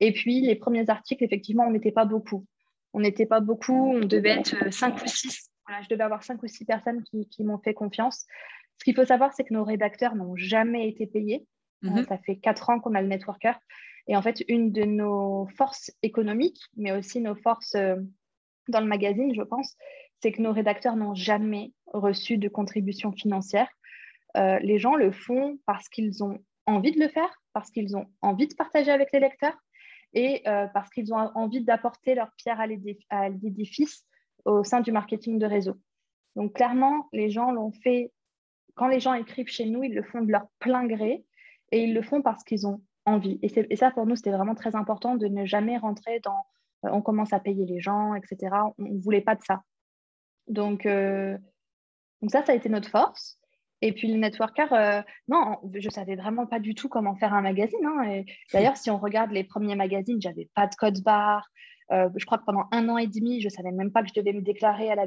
Et 0.00 0.12
puis, 0.12 0.40
les 0.40 0.56
premiers 0.56 0.90
articles, 0.90 1.22
effectivement, 1.22 1.64
on 1.64 1.70
n'était 1.70 1.92
pas 1.92 2.04
beaucoup. 2.04 2.44
On 2.98 3.00
n'était 3.00 3.26
pas 3.26 3.38
beaucoup, 3.38 3.92
on 3.94 4.00
devait 4.00 4.40
être 4.40 4.72
cinq 4.72 5.00
ou 5.02 5.06
six. 5.06 5.50
je 5.82 5.88
devais 5.88 6.02
avoir 6.02 6.24
cinq 6.24 6.42
ou 6.42 6.48
six 6.48 6.64
personnes 6.64 7.04
qui, 7.04 7.28
qui 7.28 7.44
m'ont 7.44 7.58
fait 7.58 7.72
confiance. 7.72 8.26
Ce 8.76 8.84
qu'il 8.84 8.96
faut 8.96 9.04
savoir, 9.04 9.32
c'est 9.34 9.44
que 9.44 9.54
nos 9.54 9.62
rédacteurs 9.62 10.16
n'ont 10.16 10.34
jamais 10.34 10.88
été 10.88 11.06
payés. 11.06 11.46
Mhm. 11.82 12.06
ça 12.06 12.18
fait 12.18 12.34
quatre 12.34 12.70
ans 12.70 12.80
qu'on 12.80 12.96
a 12.96 13.02
le 13.02 13.06
networker. 13.06 13.56
Et 14.08 14.16
en 14.16 14.22
fait, 14.22 14.42
une 14.48 14.72
de 14.72 14.82
nos 14.82 15.46
forces 15.56 15.92
économiques, 16.02 16.60
mais 16.76 16.90
aussi 16.90 17.20
nos 17.20 17.36
forces 17.36 17.76
dans 18.68 18.80
le 18.80 18.86
magazine, 18.86 19.32
je 19.32 19.42
pense, 19.42 19.76
c'est 20.20 20.32
que 20.32 20.42
nos 20.42 20.52
rédacteurs 20.52 20.96
n'ont 20.96 21.14
jamais 21.14 21.72
reçu 21.86 22.36
de 22.36 22.48
contribution 22.48 23.12
financière. 23.12 23.68
Euh, 24.36 24.58
les 24.58 24.80
gens 24.80 24.96
le 24.96 25.12
font 25.12 25.60
parce 25.66 25.88
qu'ils 25.88 26.24
ont 26.24 26.38
envie 26.66 26.90
de 26.90 26.98
le 26.98 27.08
faire, 27.08 27.30
parce 27.52 27.70
qu'ils 27.70 27.96
ont 27.96 28.06
envie 28.22 28.48
de 28.48 28.54
partager 28.54 28.90
avec 28.90 29.12
les 29.12 29.20
lecteurs 29.20 29.56
et 30.14 30.46
euh, 30.48 30.66
parce 30.68 30.90
qu'ils 30.90 31.12
ont 31.12 31.30
envie 31.34 31.62
d'apporter 31.62 32.14
leur 32.14 32.30
pierre 32.36 32.60
à 32.60 33.28
l'édifice 33.28 34.06
au 34.44 34.64
sein 34.64 34.80
du 34.80 34.92
marketing 34.92 35.38
de 35.38 35.46
réseau. 35.46 35.74
Donc 36.36 36.54
clairement, 36.54 37.08
les 37.12 37.30
gens 37.30 37.50
l'ont 37.50 37.72
fait, 37.72 38.12
quand 38.74 38.88
les 38.88 39.00
gens 39.00 39.14
écrivent 39.14 39.48
chez 39.48 39.66
nous, 39.66 39.82
ils 39.84 39.94
le 39.94 40.02
font 40.02 40.22
de 40.22 40.30
leur 40.30 40.46
plein 40.58 40.86
gré 40.86 41.24
et 41.72 41.82
ils 41.82 41.94
le 41.94 42.02
font 42.02 42.22
parce 42.22 42.44
qu'ils 42.44 42.66
ont 42.66 42.80
envie. 43.04 43.38
Et, 43.42 43.76
ça, 43.76 43.90
pour 43.90 44.06
nous, 44.06 44.16
c'était 44.16 44.30
vraiment 44.30 44.54
très 44.54 44.76
important 44.76 45.16
de 45.16 45.26
ne 45.26 45.44
jamais 45.44 45.78
rentrer 45.78 46.20
dans 46.20 46.44
euh, 46.84 46.90
on 46.92 47.02
commence 47.02 47.32
à 47.32 47.40
payer 47.40 47.66
les 47.66 47.80
gens, 47.80 48.14
etc. 48.14 48.54
On 48.78 48.84
ne 48.84 49.00
voulait 49.00 49.20
pas 49.20 49.34
de 49.34 49.42
ça. 49.42 49.62
Euh, 50.56 51.38
donc 52.22 52.30
ça, 52.30 52.44
ça 52.44 52.52
a 52.52 52.54
été 52.54 52.68
notre 52.68 52.88
force. 52.88 53.37
Et 53.80 53.92
puis 53.92 54.08
le 54.08 54.18
networker, 54.18 54.72
euh, 54.72 55.02
non, 55.28 55.58
je 55.74 55.88
savais 55.88 56.16
vraiment 56.16 56.46
pas 56.46 56.58
du 56.58 56.74
tout 56.74 56.88
comment 56.88 57.14
faire 57.14 57.34
un 57.34 57.42
magazine. 57.42 57.84
Hein. 57.84 58.22
D'ailleurs, 58.52 58.76
si 58.76 58.90
on 58.90 58.98
regarde 58.98 59.30
les 59.30 59.44
premiers 59.44 59.76
magazines, 59.76 60.20
j'avais 60.20 60.48
pas 60.54 60.66
de 60.66 60.74
code 60.74 61.00
barre. 61.02 61.48
je 61.90 62.24
crois 62.24 62.38
que 62.38 62.44
pendant 62.44 62.64
un 62.72 62.88
an 62.88 62.98
et 62.98 63.06
demi, 63.06 63.40
je 63.40 63.48
savais 63.48 63.72
même 63.72 63.92
pas 63.92 64.02
que 64.02 64.08
je 64.08 64.20
devais 64.20 64.32
me 64.32 64.42
déclarer 64.42 64.90
à 64.90 64.94
la, 64.94 65.06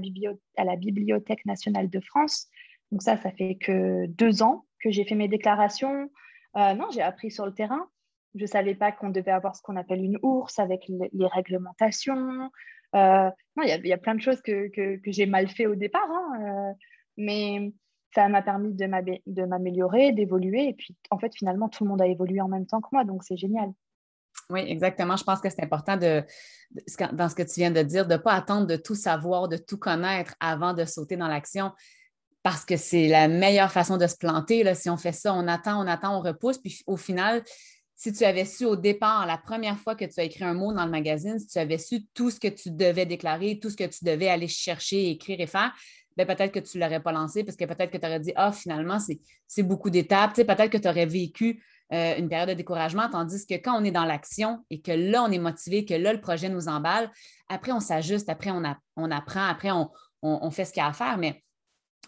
à 0.57 0.63
la 0.63 0.75
Bibliothèque 0.75 1.45
nationale 1.45 1.89
de 1.89 1.99
France. 1.99 2.47
Donc 2.91 3.01
ça, 3.01 3.17
ça 3.17 3.31
fait 3.31 3.55
que 3.55 4.05
deux 4.07 4.41
ans 4.41 4.65
que 4.81 4.89
j'ai 4.89 5.05
fait 5.05 5.15
mes 5.15 5.27
déclarations. 5.27 6.09
non, 6.55 6.87
j'ai 6.93 7.01
appris 7.01 7.31
sur 7.31 7.45
le 7.45 7.53
terrain. 7.53 7.87
Je 8.35 8.43
ne 8.43 8.47
savais 8.47 8.75
pas 8.75 8.93
qu'on 8.93 9.09
devait 9.09 9.31
avoir 9.31 9.55
ce 9.55 9.61
qu'on 9.61 9.75
appelle 9.75 10.03
une 10.03 10.17
ours 10.21 10.57
avec 10.59 10.85
les 10.87 11.27
réglementations. 11.27 12.49
Euh, 12.95 13.29
non, 13.55 13.63
il 13.63 13.87
y, 13.87 13.93
a 13.93 13.97
plein 13.97 14.15
de 14.15 14.21
choses 14.21 14.41
que, 14.41 14.69
j'ai 15.05 15.25
mal 15.25 15.47
fait 15.47 15.65
au 15.65 15.75
départ, 15.75 16.09
hein, 16.09 16.39
euh, 16.41 16.73
mais 17.17 17.71
ça 18.13 18.27
m'a 18.27 18.41
permis 18.41 18.73
de 18.73 19.45
m'améliorer, 19.45 20.11
d'évoluer. 20.11 20.69
Et 20.69 20.73
puis, 20.73 20.95
en 21.09 21.17
fait, 21.17 21.33
finalement, 21.35 21.69
tout 21.69 21.83
le 21.83 21.89
monde 21.89 22.01
a 22.01 22.07
évolué 22.07 22.41
en 22.41 22.47
même 22.47 22.65
temps 22.65 22.81
que 22.81 22.89
moi, 22.91 23.03
donc 23.03 23.23
c'est 23.23 23.37
génial. 23.37 23.71
Oui, 24.49 24.61
exactement. 24.67 25.15
Je 25.15 25.23
pense 25.23 25.39
que 25.39 25.49
c'est 25.49 25.63
important 25.63 25.97
de, 25.97 26.23
dans 27.13 27.29
ce 27.29 27.35
que 27.35 27.43
tu 27.43 27.59
viens 27.59 27.71
de 27.71 27.81
dire, 27.81 28.05
de 28.05 28.13
ne 28.13 28.17
pas 28.17 28.33
attendre 28.33 28.67
de 28.67 28.75
tout 28.75 28.95
savoir, 28.95 29.47
de 29.47 29.57
tout 29.57 29.77
connaître 29.77 30.35
avant 30.39 30.73
de 30.73 30.85
sauter 30.85 31.15
dans 31.15 31.27
l'action 31.27 31.71
parce 32.43 32.65
que 32.65 32.75
c'est 32.75 33.07
la 33.07 33.27
meilleure 33.27 33.71
façon 33.71 33.97
de 33.97 34.07
se 34.07 34.17
planter. 34.17 34.63
Là. 34.63 34.75
Si 34.75 34.89
on 34.89 34.97
fait 34.97 35.11
ça, 35.11 35.33
on 35.33 35.47
attend, 35.47 35.83
on 35.83 35.87
attend, 35.87 36.17
on 36.17 36.21
repousse, 36.21 36.57
puis 36.57 36.81
au 36.87 36.97
final, 36.97 37.43
si 37.95 38.11
tu 38.11 38.23
avais 38.23 38.45
su 38.45 38.65
au 38.65 38.75
départ, 38.75 39.27
la 39.27 39.37
première 39.37 39.77
fois 39.77 39.95
que 39.95 40.05
tu 40.05 40.19
as 40.19 40.23
écrit 40.23 40.43
un 40.43 40.55
mot 40.55 40.73
dans 40.73 40.85
le 40.85 40.91
magazine, 40.91 41.37
si 41.37 41.47
tu 41.47 41.59
avais 41.59 41.77
su 41.77 42.07
tout 42.15 42.31
ce 42.31 42.39
que 42.39 42.47
tu 42.47 42.71
devais 42.71 43.05
déclarer, 43.05 43.59
tout 43.59 43.69
ce 43.69 43.77
que 43.77 43.83
tu 43.83 44.03
devais 44.03 44.27
aller 44.27 44.47
chercher, 44.47 45.11
écrire 45.11 45.39
et 45.39 45.45
faire, 45.45 45.71
ben 46.17 46.27
peut-être 46.27 46.51
que 46.51 46.59
tu 46.59 46.77
ne 46.77 46.83
l'aurais 46.83 47.01
pas 47.01 47.11
lancé 47.11 47.43
parce 47.43 47.57
que 47.57 47.65
peut-être 47.65 47.91
que 47.91 47.97
tu 47.97 48.05
aurais 48.05 48.19
dit 48.19 48.33
Ah, 48.35 48.51
finalement, 48.51 48.97
c'est 49.47 49.63
beaucoup 49.63 49.89
d'étapes. 49.89 50.35
peut-être 50.35 50.69
que 50.69 50.77
tu 50.77 50.87
aurais 50.87 51.05
vécu 51.05 51.63
euh, 51.93 52.17
une 52.17 52.29
période 52.29 52.49
de 52.49 52.53
découragement, 52.53 53.09
tandis 53.09 53.45
que 53.45 53.55
quand 53.55 53.79
on 53.79 53.83
est 53.83 53.91
dans 53.91 54.05
l'action 54.05 54.63
et 54.69 54.81
que 54.81 54.91
là, 54.91 55.23
on 55.23 55.31
est 55.31 55.39
motivé, 55.39 55.85
que 55.85 55.93
là, 55.93 56.13
le 56.13 56.21
projet 56.21 56.49
nous 56.49 56.67
emballe, 56.67 57.11
après, 57.49 57.71
on 57.71 57.79
s'ajuste, 57.79 58.29
après, 58.29 58.51
on, 58.51 58.63
apprend, 59.11 59.45
après, 59.45 59.71
on, 59.71 59.89
on 60.21 60.51
fait 60.51 60.65
ce 60.65 60.73
qu'il 60.73 60.81
y 60.81 60.85
a 60.85 60.89
à 60.89 60.93
faire. 60.93 61.17
Mais 61.17 61.43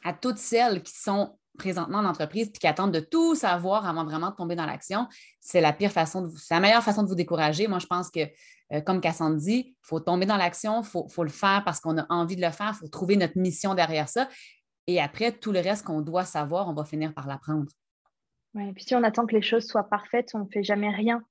à 0.04 0.14
toutes 0.14 0.38
celles 0.38 0.84
qui 0.84 0.94
sont 0.94 1.38
présentement 1.58 2.00
en 2.00 2.06
entreprise 2.06 2.50
puis 2.50 2.60
qui 2.60 2.68
attendent 2.68 2.94
de 2.94 3.00
tout 3.00 3.36
savoir 3.36 3.88
avant 3.88 4.04
vraiment 4.06 4.32
de 4.32 4.36
tomber 4.36 4.56
dans 4.56 4.66
l'action, 4.66 5.08
c'est 5.40 5.62
la 5.62 5.74
pire 5.74 5.92
façon 5.92 6.24
de 6.24 6.32
c'est 6.36 6.54
la 6.54 6.60
meilleure 6.60 6.84
façon 6.84 7.04
de 7.04 7.08
vous 7.08 7.16
décourager. 7.16 7.68
Moi, 7.68 7.80
je 7.80 7.86
pense 7.86 8.10
que, 8.10 8.22
euh, 8.74 8.82
comme 8.82 9.02
Cassandre 9.02 9.38
dit, 9.38 9.66
il 9.68 9.76
faut 9.82 10.00
tomber 10.00 10.26
dans 10.26 10.38
l'action, 10.38 10.82
il 10.82 10.86
faut, 10.86 11.24
le 11.24 11.30
faire 11.30 11.64
parce 11.66 11.80
qu'on 11.80 11.98
a 11.98 12.06
envie 12.10 12.36
de 12.36 12.42
le 12.42 12.52
faire, 12.52 12.72
il 12.74 12.80
faut 12.80 12.88
trouver 12.88 13.16
notre 13.16 13.38
mission 13.38 13.76
derrière 13.76 14.10
ça. 14.10 14.28
Et 14.88 15.02
après, 15.02 15.32
tout 15.32 15.52
le 15.52 15.60
reste 15.60 15.86
qu'on 15.86 16.02
doit 16.02 16.26
savoir, 16.26 16.68
on 16.68 16.74
va 16.74 16.84
finir 16.84 17.14
par 17.14 17.28
l'apprendre. 17.28 17.68
Oui, 18.54 18.72
puis 18.74 18.84
si 18.84 18.96
on 18.96 19.04
attend 19.04 19.26
que 19.26 19.36
les 19.36 19.42
choses 19.42 19.66
soient 19.66 19.90
parfaites, 19.90 20.32
on 20.34 20.40
ne 20.40 20.50
fait 20.52 20.64
jamais 20.64 20.90
rien. 20.90 21.24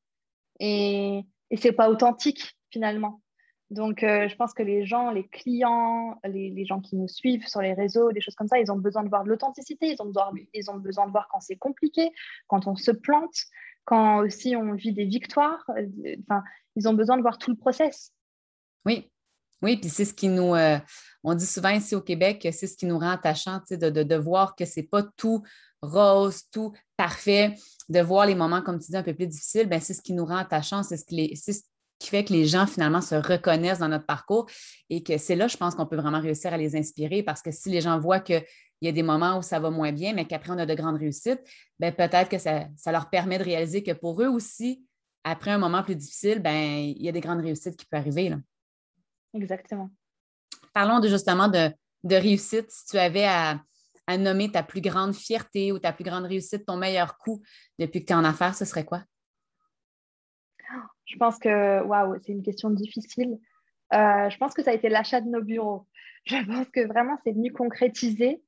Et, 0.59 1.25
et 1.51 1.57
ce 1.57 1.69
n'est 1.69 1.75
pas 1.75 1.91
authentique 1.91 2.57
finalement. 2.71 3.21
Donc, 3.73 4.03
euh, 4.03 4.29
je 4.29 4.37
pense 4.37 4.53
que 4.53 4.63
les 4.63 4.85
gens, 4.85 5.11
les 5.11 5.27
clients, 5.29 6.21
les, 6.25 6.65
gens 6.67 6.81
qui 6.81 6.95
nous 6.95 7.09
suivent 7.09 7.47
sur 7.47 7.63
les 7.63 7.73
réseaux, 7.73 8.13
des 8.13 8.21
choses 8.21 8.35
comme 8.35 8.47
ça, 8.47 8.59
ils 8.59 8.71
ont 8.71 8.77
besoin 8.77 9.03
de 9.03 9.09
voir 9.09 9.25
de 9.25 9.31
l'authenticité, 9.31 9.87
ils, 9.87 10.03
ont 10.03 10.07
besoin, 10.07 10.31
ils 10.53 10.71
ont 10.71 10.77
besoin 10.77 11.07
de 11.07 11.11
voir 11.11 11.27
quand 11.31 11.41
c'est 11.41 11.57
compliqué, 11.57 12.11
quand 12.49 12.67
on 12.67 12.77
se 12.77 12.91
plante, 12.91 13.35
quand 13.87 14.19
aussi 14.19 14.57
on 14.57 14.75
vit 14.75 14.93
des 14.93 15.07
victoires. 15.07 15.65
Euh, 15.79 16.17
enfin, 16.29 16.43
ils 16.77 16.89
ont 16.89 16.95
besoin 16.95 17.17
de 17.17 17.23
voir 17.23 17.39
tout 17.39 17.51
le 17.51 17.57
process. 17.57 18.13
Oui, 18.85 19.11
oui, 19.63 19.77
puis 19.77 19.89
c'est 19.89 20.05
ce 20.05 20.13
qui 20.13 20.29
nous, 20.29 20.55
euh, 20.55 20.79
on 21.23 21.35
dit 21.35 21.47
souvent 21.47 21.71
ici 21.71 21.95
au 21.95 22.01
Québec, 22.01 22.47
c'est 22.53 22.67
ce 22.67 22.77
qui 22.77 22.87
nous 22.87 22.99
rend 22.99 23.11
attachants, 23.11 23.61
de, 23.71 23.91
de, 23.91 24.17
voir 24.17 24.57
que 24.57 24.65
ce 24.65 24.81
n'est 24.81 24.87
pas 24.87 25.05
tout 25.17 25.43
rose, 25.83 26.43
tout 26.51 26.73
parfait, 26.97 27.55
de 27.89 28.01
voir 28.01 28.27
les 28.27 28.35
moments, 28.35 28.63
comme 28.63 28.81
tu 28.81 28.91
dis, 28.91 28.97
un 28.97 29.03
peu 29.03 29.15
plus 29.15 29.29
difficiles, 29.29 29.69
ben, 29.69 29.81
c'est 29.81 29.95
ce 29.95 30.03
qui 30.03 30.13
nous 30.13 30.25
rend 30.25 30.37
attachants, 30.37 30.83
c'est 30.83 30.97
ce, 30.97 31.05
qui 31.05 32.09
fait 32.09 32.25
que 32.25 32.33
les 32.33 32.47
gens 32.47 32.67
finalement 32.67 33.01
se 33.01 33.15
reconnaissent 33.15 33.79
dans 33.79 33.89
notre 33.89 34.07
parcours 34.07 34.47
et 34.91 35.05
que 35.05 35.19
c'est 35.19 35.37
là, 35.37 35.47
je 35.47 35.57
pense 35.57 35.77
qu'on 35.77 35.87
peut 35.87 35.97
vraiment 35.97 36.21
réussir 36.21 36.53
à 36.53 36.57
les 36.57 36.75
inspirer 36.75 37.23
parce 37.23 37.43
que 37.43 37.53
si 37.53 37.71
les 37.71 37.81
gens 37.81 38.01
voient 38.01 38.19
qu'il 38.19 38.45
y 38.81 38.89
a 38.89 38.93
des 38.93 39.05
moments 39.05 39.39
où 39.39 39.43
ça 39.43 39.61
va 39.61 39.71
moins 39.71 39.93
bien, 39.93 40.13
mais 40.13 40.27
qu'après 40.27 40.51
on 40.51 40.59
a 40.59 40.67
de 40.67 40.75
grandes 40.75 40.99
réussites, 40.99 41.41
ben 41.79 41.95
peut-être 41.95 42.29
que 42.29 42.39
ça, 42.39 42.67
leur 42.87 43.09
permet 43.09 43.39
de 43.39 43.45
réaliser 43.45 43.85
que 43.85 43.93
pour 43.93 44.21
eux 44.21 44.27
aussi, 44.27 44.85
après 45.25 45.51
un 45.51 45.59
moment 45.59 45.83
plus 45.83 45.97
difficile, 45.97 46.41
ben 46.41 46.53
il 46.53 47.03
y 47.03 47.09
a 47.09 47.13
des 47.13 47.21
grandes 47.21 47.41
réussites 47.41 47.77
qui 47.77 47.87
peuvent 47.87 48.01
arriver. 48.01 48.29
Là. 48.29 48.37
Exactement. 49.35 49.91
Parlons 50.73 51.01
de, 51.01 51.09
justement 51.09 51.49
de, 51.49 51.71
de 52.05 52.17
réussite. 52.17 52.71
Si 52.71 52.87
tu 52.87 52.99
avais 52.99 53.25
à, 53.25 53.61
à 54.07 54.17
nommer 54.17 54.51
ta 54.51 54.63
plus 54.63 54.81
grande 54.81 55.15
fierté 55.15 55.73
ou 55.73 55.79
ta 55.79 55.93
plus 55.93 56.05
grande 56.05 56.25
réussite, 56.25 56.67
ton 56.67 56.77
meilleur 56.77 57.19
coup 57.19 57.43
depuis 57.79 58.01
que 58.01 58.07
tu 58.07 58.13
es 58.13 58.17
en 58.17 58.25
affaires, 58.25 58.55
ce 58.55 58.65
serait 58.65 58.85
quoi? 58.85 59.03
Je 61.05 61.17
pense 61.19 61.39
que, 61.39 61.83
waouh, 61.83 62.17
c'est 62.25 62.33
une 62.33 62.43
question 62.43 62.71
difficile. 62.71 63.39
Euh, 63.93 64.31
je 64.31 64.37
pense 64.39 64.55
que 64.55 64.63
ça 64.63 64.71
a 64.71 64.75
été 64.75 64.89
l'achat 64.89 65.21
de 65.21 65.29
nos 65.29 65.43
bureaux. 65.43 65.87
Je 66.25 66.37
pense 66.37 66.69
que 66.71 66.87
vraiment, 66.87 67.19
c'est 67.25 67.33
venu 67.33 67.53
concrétiser. 67.53 68.43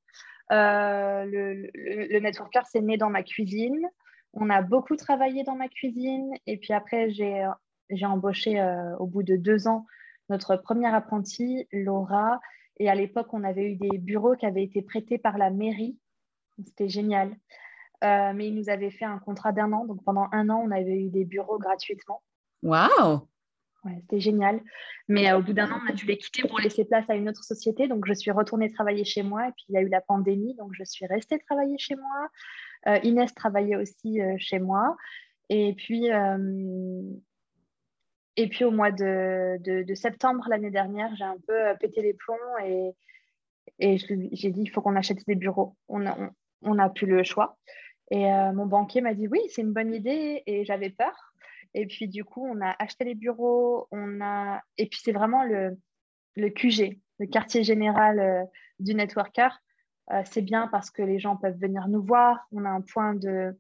Euh, 0.53 1.25
le, 1.25 1.71
le, 1.75 2.21
networker, 2.21 2.65
c'est 2.71 2.81
né 2.81 2.97
dans 2.97 3.11
ma 3.11 3.25
cuisine. 3.25 3.89
On 4.35 4.51
a 4.51 4.63
beaucoup 4.63 4.97
travaillé 4.97 5.45
dans 5.45 5.57
ma 5.57 5.69
cuisine. 5.69 6.33
Et 6.47 6.57
puis 6.57 6.73
après, 6.73 7.11
j'ai 7.11 8.07
embauché 8.07 8.61
euh, 8.61 8.97
au 8.99 9.07
bout 9.07 9.23
de 9.23 9.37
deux 9.37 9.69
ans 9.69 9.87
notre 10.29 10.57
première 10.57 10.95
apprentie, 10.95 11.67
Laura. 11.73 12.41
Et 12.79 12.89
à 12.89 12.95
l'époque, 12.95 13.29
on 13.33 13.45
avait 13.45 13.73
eu 13.73 13.77
des 13.77 13.99
bureaux 13.99 14.35
qui 14.35 14.47
avaient 14.47 14.65
été 14.65 14.83
prêtés 14.83 15.19
par 15.19 15.39
la 15.39 15.51
mairie. 15.51 15.99
C'était 16.65 16.89
génial. 16.89 17.37
mais 18.03 18.49
ils 18.49 18.55
nous 18.55 18.71
avaient 18.71 18.91
fait 18.91 19.05
un 19.05 19.19
contrat 19.19 19.53
d'un 19.53 19.73
an. 19.73 19.85
Donc 19.85 20.03
pendant 20.05 20.29
un 20.33 20.49
an, 20.49 20.63
on 20.65 20.71
avait 20.71 20.99
eu 20.99 21.11
des 21.11 21.25
bureaux 21.25 21.59
gratuitement. 21.59 22.23
C'était 24.01 24.21
génial. 24.21 24.61
Mais 25.09 25.31
euh, 25.31 25.39
au 25.39 25.43
bout 25.43 25.53
d'un 25.53 25.71
an, 25.71 25.79
on 25.85 25.91
a 25.91 25.93
dû 25.93 26.07
les 26.07 26.17
quitter 26.17 26.47
pour 26.49 26.59
laisser 26.59 26.85
place 26.85 27.09
à 27.09 27.15
une 27.15 27.29
autre 27.29 27.45
société. 27.45 27.89
Donc, 27.89 28.07
je 28.07 28.15
suis 28.15 28.31
retournée 28.31 28.71
travailler 28.73 29.05
chez 29.05 29.23
moi. 29.23 29.49
Et 29.49 29.53
puis, 29.53 29.65
il 29.69 29.75
y 29.75 29.79
a 29.79 29.83
eu 29.83 29.89
la 29.89 30.01
pandémie. 30.01 30.55
Donc, 30.57 30.73
je 30.73 30.85
suis 30.85 31.07
restée 31.07 31.39
travailler 31.39 31.77
chez 31.79 31.97
moi. 31.97 32.29
Euh, 32.87 32.99
Inès 33.03 33.35
travaillait 33.35 33.77
aussi 33.77 34.21
euh, 34.21 34.35
chez 34.39 34.59
moi. 34.59 34.97
Et 35.51 35.75
puis, 35.75 36.07
et 38.37 38.49
puis 38.49 38.65
au 38.65 38.71
mois 38.71 38.91
de, 38.91 39.95
septembre 39.95 40.47
l'année 40.49 40.71
dernière, 40.71 41.15
j'ai 41.17 41.25
un 41.25 41.37
peu 41.47 41.55
pété 41.79 42.01
les 42.01 42.15
plombs 42.15 42.35
et, 42.65 42.93
et 43.79 43.99
j'ai 43.99 44.51
dit 44.51 44.63
il 44.63 44.71
faut 44.71 44.81
qu'on 44.81 44.97
achète 44.97 45.19
des 45.27 45.35
bureaux. 45.35 45.77
On 45.89 45.99
n'a 45.99 46.17
on, 46.63 46.79
a 46.79 46.89
plus 46.89 47.07
le 47.07 47.23
choix. 47.25 47.59
Et 48.11 48.25
mon 48.55 48.65
banquier 48.65 49.03
m'a 49.03 49.13
dit 49.13 49.29
oui, 49.29 49.41
c'est 49.51 49.61
une 49.61 49.75
bonne 49.75 49.93
idée. 49.93 50.43
Et 50.47 50.65
j'avais 50.65 50.89
peur 50.89 51.34
et 51.75 51.87
puis, 51.87 52.09
du 52.09 52.25
coup, 52.25 52.47
on 52.47 52.61
a 52.61 52.75
acheté 52.79 53.05
les 53.05 53.15
bureaux. 53.15 53.89
On 53.91 54.21
a... 54.21 54.63
Et 54.79 54.87
puis, 54.87 55.01
c'est 55.03 55.13
vraiment 55.13 55.45
le, 55.45 55.77
le 56.37 56.49
QG, 56.49 57.01
le 57.19 57.27
quartier 57.27 57.65
général 57.65 58.21
euh, 58.21 58.45
du 58.79 58.95
networker. 58.95 59.61
Euh, 60.13 60.23
c'est 60.25 60.43
bien 60.43 60.69
parce 60.69 60.91
que 60.91 61.03
les 61.03 61.19
gens 61.19 61.37
peuvent 61.37 61.59
venir 61.59 61.89
nous 61.89 62.03
voir. 62.03 62.47
On 62.53 62.65
a 62.65 62.71
un 62.71 62.81
point 62.81 63.15
de, 63.15 63.59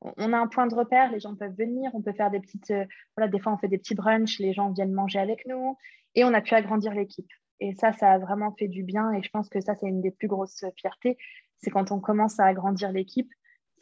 on 0.00 0.32
a 0.32 0.38
un 0.38 0.46
point 0.46 0.66
de 0.66 0.74
repère. 0.74 1.12
Les 1.12 1.20
gens 1.20 1.36
peuvent 1.36 1.54
venir. 1.56 1.90
On 1.94 2.00
peut 2.00 2.14
faire 2.14 2.30
des 2.30 2.40
petites. 2.40 2.70
Euh, 2.70 2.86
voilà, 3.16 3.30
des 3.30 3.38
fois, 3.38 3.52
on 3.52 3.58
fait 3.58 3.68
des 3.68 3.78
petits 3.78 3.94
brunchs. 3.94 4.38
Les 4.38 4.54
gens 4.54 4.70
viennent 4.72 4.92
manger 4.92 5.18
avec 5.18 5.46
nous. 5.46 5.76
Et 6.14 6.24
on 6.24 6.32
a 6.32 6.40
pu 6.40 6.54
agrandir 6.54 6.94
l'équipe. 6.94 7.30
Et 7.60 7.74
ça, 7.74 7.92
ça 7.92 8.12
a 8.12 8.18
vraiment 8.18 8.52
fait 8.58 8.68
du 8.68 8.82
bien. 8.82 9.12
Et 9.12 9.22
je 9.22 9.28
pense 9.28 9.50
que 9.50 9.60
ça, 9.60 9.74
c'est 9.74 9.86
une 9.86 10.00
des 10.00 10.10
plus 10.10 10.28
grosses 10.28 10.64
fiertés. 10.76 11.18
c'est 11.58 11.70
quand 11.70 11.92
on 11.92 12.00
commence 12.00 12.40
à 12.40 12.46
agrandir 12.46 12.92
l'équipe, 12.92 13.30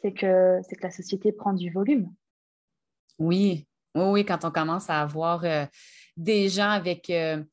c'est 0.01 0.13
que, 0.13 0.59
c'est 0.67 0.75
que 0.75 0.83
la 0.83 0.91
société 0.91 1.31
prend 1.31 1.53
du 1.53 1.71
volume. 1.71 2.11
Oui, 3.21 3.67
oui, 3.93 4.25
quand 4.25 4.45
on 4.45 4.51
commence 4.51 4.89
à 4.89 5.01
avoir 5.01 5.45
euh, 5.45 5.65
des 6.17 6.49
gens 6.49 6.71
avec. 6.71 7.07
Euh, 7.11 7.43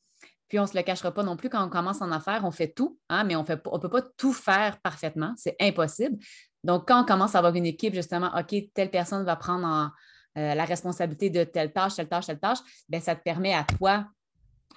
puis 0.48 0.58
on 0.58 0.62
ne 0.62 0.66
se 0.66 0.74
le 0.74 0.82
cachera 0.82 1.12
pas 1.12 1.22
non 1.22 1.36
plus, 1.36 1.50
quand 1.50 1.62
on 1.62 1.68
commence 1.68 2.00
en 2.00 2.10
affaires, 2.10 2.42
on 2.44 2.50
fait 2.50 2.68
tout, 2.68 2.98
hein, 3.10 3.22
mais 3.24 3.36
on 3.36 3.42
ne 3.42 3.46
peut 3.46 3.90
pas 3.90 4.02
tout 4.16 4.32
faire 4.32 4.80
parfaitement. 4.80 5.34
C'est 5.36 5.56
impossible. 5.60 6.16
Donc, 6.64 6.88
quand 6.88 7.02
on 7.02 7.04
commence 7.04 7.34
à 7.34 7.38
avoir 7.38 7.54
une 7.54 7.66
équipe, 7.66 7.94
justement, 7.94 8.30
OK, 8.34 8.54
telle 8.72 8.90
personne 8.90 9.26
va 9.26 9.36
prendre 9.36 9.92
euh, 10.38 10.54
la 10.54 10.64
responsabilité 10.64 11.28
de 11.28 11.44
telle 11.44 11.70
tâche, 11.70 11.96
telle 11.96 12.08
tâche, 12.08 12.26
telle 12.26 12.40
tâche, 12.40 12.58
bien, 12.88 13.00
ça 13.00 13.14
te 13.14 13.22
permet 13.22 13.52
à 13.52 13.64
toi, 13.64 14.06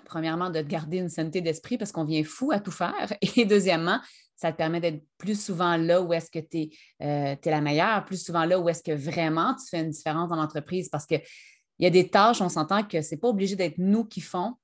premièrement, 0.03 0.49
de 0.49 0.59
garder 0.59 0.97
une 0.97 1.09
santé 1.09 1.39
d'esprit 1.39 1.77
parce 1.77 1.93
qu'on 1.93 2.03
vient 2.03 2.23
fou 2.25 2.51
à 2.51 2.59
tout 2.59 2.71
faire. 2.71 3.13
Et 3.37 3.45
deuxièmement, 3.45 4.01
ça 4.41 4.51
te 4.51 4.57
permet 4.57 4.79
d'être 4.79 5.03
plus 5.19 5.39
souvent 5.39 5.77
là 5.77 6.01
où 6.01 6.13
est-ce 6.13 6.31
que 6.31 6.39
tu 6.39 6.71
es, 6.99 7.39
la 7.45 7.61
meilleure, 7.61 8.03
plus 8.05 8.23
souvent 8.23 8.43
là 8.43 8.59
où 8.59 8.67
est-ce 8.69 8.81
que 8.81 8.91
vraiment 8.91 9.53
tu 9.53 9.67
fais 9.69 9.81
une 9.81 9.91
différence 9.91 10.29
dans 10.29 10.35
l'entreprise 10.35 10.89
parce 10.89 11.05
que 11.05 11.15
il 11.15 11.83
y 11.83 11.87
a 11.87 11.91
des 11.91 12.09
tâches, 12.09 12.41
on 12.41 12.49
s'entend 12.49 12.83
que 12.83 13.01
ce 13.01 13.13
n'est 13.13 13.19
pas 13.19 13.27
obligé 13.27 13.55
d'être 13.55 13.77
nous 13.77 14.03
qui 14.03 14.21
font. 14.21 14.55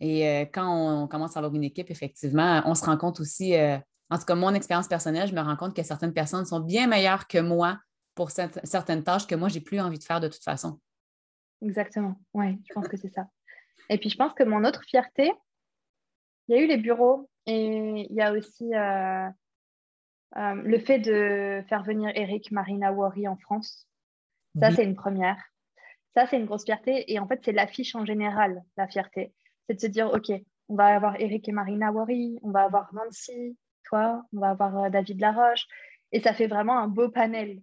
Et 0.00 0.26
euh, 0.26 0.44
quand 0.50 1.02
on, 1.02 1.06
commence 1.06 1.36
à 1.36 1.40
avoir 1.40 1.54
une 1.54 1.64
équipe, 1.64 1.90
effectivement, 1.90 2.62
on 2.64 2.74
se 2.74 2.84
rend 2.84 2.96
compte 2.96 3.20
aussi, 3.20 3.54
euh, 3.54 3.78
en 4.10 4.18
tout 4.18 4.24
cas, 4.24 4.34
mon 4.34 4.54
expérience 4.54 4.88
personnelle, 4.88 5.28
je 5.28 5.34
me 5.34 5.40
rends 5.40 5.56
compte 5.56 5.74
que 5.76 5.82
certaines 5.82 6.14
personnes 6.14 6.46
sont 6.46 6.60
bien 6.60 6.86
meilleures 6.86 7.26
que 7.26 7.38
moi 7.38 7.78
pour 8.14 8.30
certaines 8.30 9.02
tâches 9.02 9.26
que 9.26 9.34
moi, 9.34 9.48
j'ai 9.48 9.60
plus 9.60 9.80
envie 9.80 9.98
de 9.98 10.04
faire 10.04 10.20
de 10.20 10.28
toute 10.28 10.42
façon. 10.42 10.78
Exactement. 11.62 12.16
Oui, 12.34 12.58
je 12.68 12.74
pense 12.74 12.88
que 12.88 12.96
c'est 12.96 13.12
ça. 13.12 13.26
Et 13.88 13.98
puis, 13.98 14.10
je 14.10 14.16
pense 14.16 14.32
que 14.34 14.42
mon 14.42 14.64
autre 14.64 14.82
fierté, 14.84 15.32
il 16.48 16.56
y 16.56 16.58
a 16.58 16.62
eu 16.62 16.66
les 16.66 16.76
bureaux 16.76 17.30
et 17.46 18.06
il 18.08 18.14
y 18.14 18.20
a 18.20 18.32
aussi 18.32 18.74
euh, 18.74 19.28
le 20.36 20.78
fait 20.78 20.98
de 20.98 21.62
faire 21.68 21.82
venir 21.82 22.10
Eric 22.14 22.50
Marina 22.52 22.92
Wari 22.92 23.28
en 23.28 23.36
France. 23.36 23.86
Ça, 24.60 24.70
c'est 24.70 24.84
une 24.84 24.96
première. 24.96 25.38
Ça, 26.14 26.26
c'est 26.26 26.36
une 26.36 26.44
grosse 26.44 26.64
fierté. 26.64 27.10
Et 27.10 27.18
en 27.18 27.26
fait, 27.26 27.40
c'est 27.44 27.52
l'affiche 27.52 27.94
en 27.94 28.04
général, 28.04 28.62
la 28.76 28.86
fierté. 28.86 29.32
C'est 29.66 29.74
de 29.74 29.80
se 29.80 29.86
dire, 29.86 30.12
OK, 30.12 30.30
on 30.68 30.74
va 30.74 30.86
avoir 30.94 31.20
Eric 31.20 31.48
et 31.48 31.52
Marina 31.52 31.90
Wari, 31.90 32.38
on 32.42 32.50
va 32.50 32.64
avoir 32.64 32.92
Nancy, 32.94 33.56
toi, 33.84 34.24
on 34.32 34.40
va 34.40 34.50
avoir 34.50 34.84
euh, 34.84 34.90
David 34.90 35.20
Laroche. 35.20 35.66
Et 36.12 36.20
ça 36.20 36.34
fait 36.34 36.46
vraiment 36.46 36.78
un 36.78 36.88
beau 36.88 37.08
panel. 37.08 37.60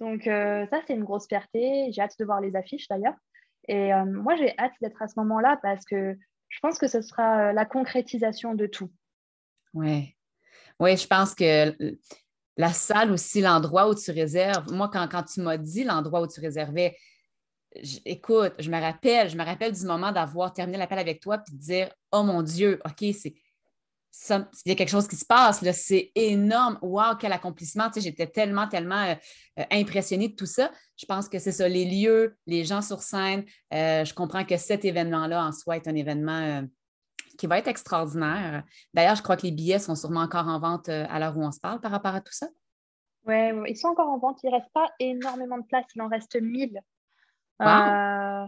Donc, 0.00 0.26
euh, 0.26 0.66
ça, 0.68 0.80
c'est 0.86 0.94
une 0.94 1.04
grosse 1.04 1.26
fierté. 1.26 1.90
J'ai 1.92 2.00
hâte 2.00 2.18
de 2.18 2.24
voir 2.24 2.40
les 2.40 2.54
affiches 2.54 2.86
d'ailleurs. 2.88 3.16
Et 3.66 3.92
euh, 3.92 4.04
moi, 4.04 4.36
j'ai 4.36 4.56
hâte 4.58 4.74
d'être 4.80 5.02
à 5.02 5.08
ce 5.08 5.18
moment-là 5.18 5.58
parce 5.62 5.84
que 5.84 6.16
je 6.48 6.58
pense 6.60 6.78
que 6.78 6.86
ce 6.86 7.02
sera 7.02 7.52
la 7.52 7.64
concrétisation 7.64 8.54
de 8.54 8.66
tout. 8.66 8.90
Oui. 9.74 10.14
Oui, 10.80 10.96
je 10.96 11.06
pense 11.06 11.34
que 11.34 11.74
la 12.56 12.72
salle 12.72 13.12
aussi, 13.12 13.40
l'endroit 13.40 13.88
où 13.88 13.94
tu 13.94 14.10
réserves. 14.10 14.72
Moi, 14.72 14.88
quand, 14.92 15.08
quand 15.08 15.22
tu 15.22 15.40
m'as 15.40 15.56
dit 15.56 15.84
l'endroit 15.84 16.20
où 16.22 16.26
tu 16.26 16.40
réservais, 16.40 16.96
écoute, 18.04 18.54
je 18.58 18.70
me 18.70 18.80
rappelle, 18.80 19.28
je 19.28 19.36
me 19.36 19.44
rappelle 19.44 19.72
du 19.72 19.84
moment 19.84 20.12
d'avoir 20.12 20.52
terminé 20.52 20.78
l'appel 20.78 20.98
avec 20.98 21.20
toi 21.20 21.38
puis 21.38 21.54
de 21.54 21.60
dire 21.60 21.90
Oh 22.12 22.22
mon 22.22 22.42
Dieu, 22.42 22.80
OK, 22.84 23.14
c'est 23.14 23.34
il 24.30 24.68
y 24.68 24.72
a 24.72 24.74
quelque 24.74 24.88
chose 24.88 25.06
qui 25.06 25.16
se 25.16 25.24
passe, 25.24 25.62
là, 25.62 25.72
c'est 25.72 26.10
énorme. 26.14 26.78
Wow, 26.82 27.16
quel 27.20 27.32
accomplissement. 27.32 27.90
Tu 27.90 28.00
j'étais 28.00 28.26
tellement, 28.26 28.66
tellement 28.66 29.04
euh, 29.04 29.14
euh, 29.60 29.64
impressionnée 29.70 30.28
de 30.28 30.34
tout 30.34 30.46
ça. 30.46 30.72
Je 30.96 31.06
pense 31.06 31.28
que 31.28 31.38
c'est 31.38 31.52
ça, 31.52 31.68
les 31.68 31.84
lieux, 31.84 32.36
les 32.46 32.64
gens 32.64 32.82
sur 32.82 33.02
scène. 33.02 33.44
Euh, 33.72 34.04
je 34.04 34.14
comprends 34.14 34.44
que 34.44 34.56
cet 34.56 34.84
événement-là 34.84 35.44
en 35.44 35.52
soi 35.52 35.76
est 35.76 35.88
un 35.88 35.94
événement 35.94 36.62
qui 37.38 37.46
va 37.46 37.56
être 37.56 37.68
extraordinaire. 37.68 38.64
D'ailleurs, 38.92 39.14
je 39.14 39.22
crois 39.22 39.38
que 39.38 39.46
les 39.46 39.52
billets 39.52 39.78
sont 39.78 39.94
sûrement 39.94 40.20
encore 40.20 40.46
en 40.46 40.60
vente 40.60 40.90
à 40.90 41.18
l'heure 41.18 41.38
où 41.38 41.42
on 41.42 41.52
se 41.52 41.60
parle 41.60 41.80
par 41.80 41.90
rapport 41.90 42.14
à 42.14 42.20
tout 42.20 42.32
ça. 42.32 42.48
Oui, 43.26 43.36
ils 43.68 43.76
sont 43.76 43.88
encore 43.88 44.08
en 44.08 44.18
vente. 44.18 44.40
Il 44.42 44.50
ne 44.50 44.56
reste 44.56 44.70
pas 44.74 44.90
énormément 44.98 45.58
de 45.58 45.64
place. 45.64 45.86
Il 45.94 46.02
en 46.02 46.08
reste 46.08 46.38
1000 46.38 46.78
euh, 47.62 48.46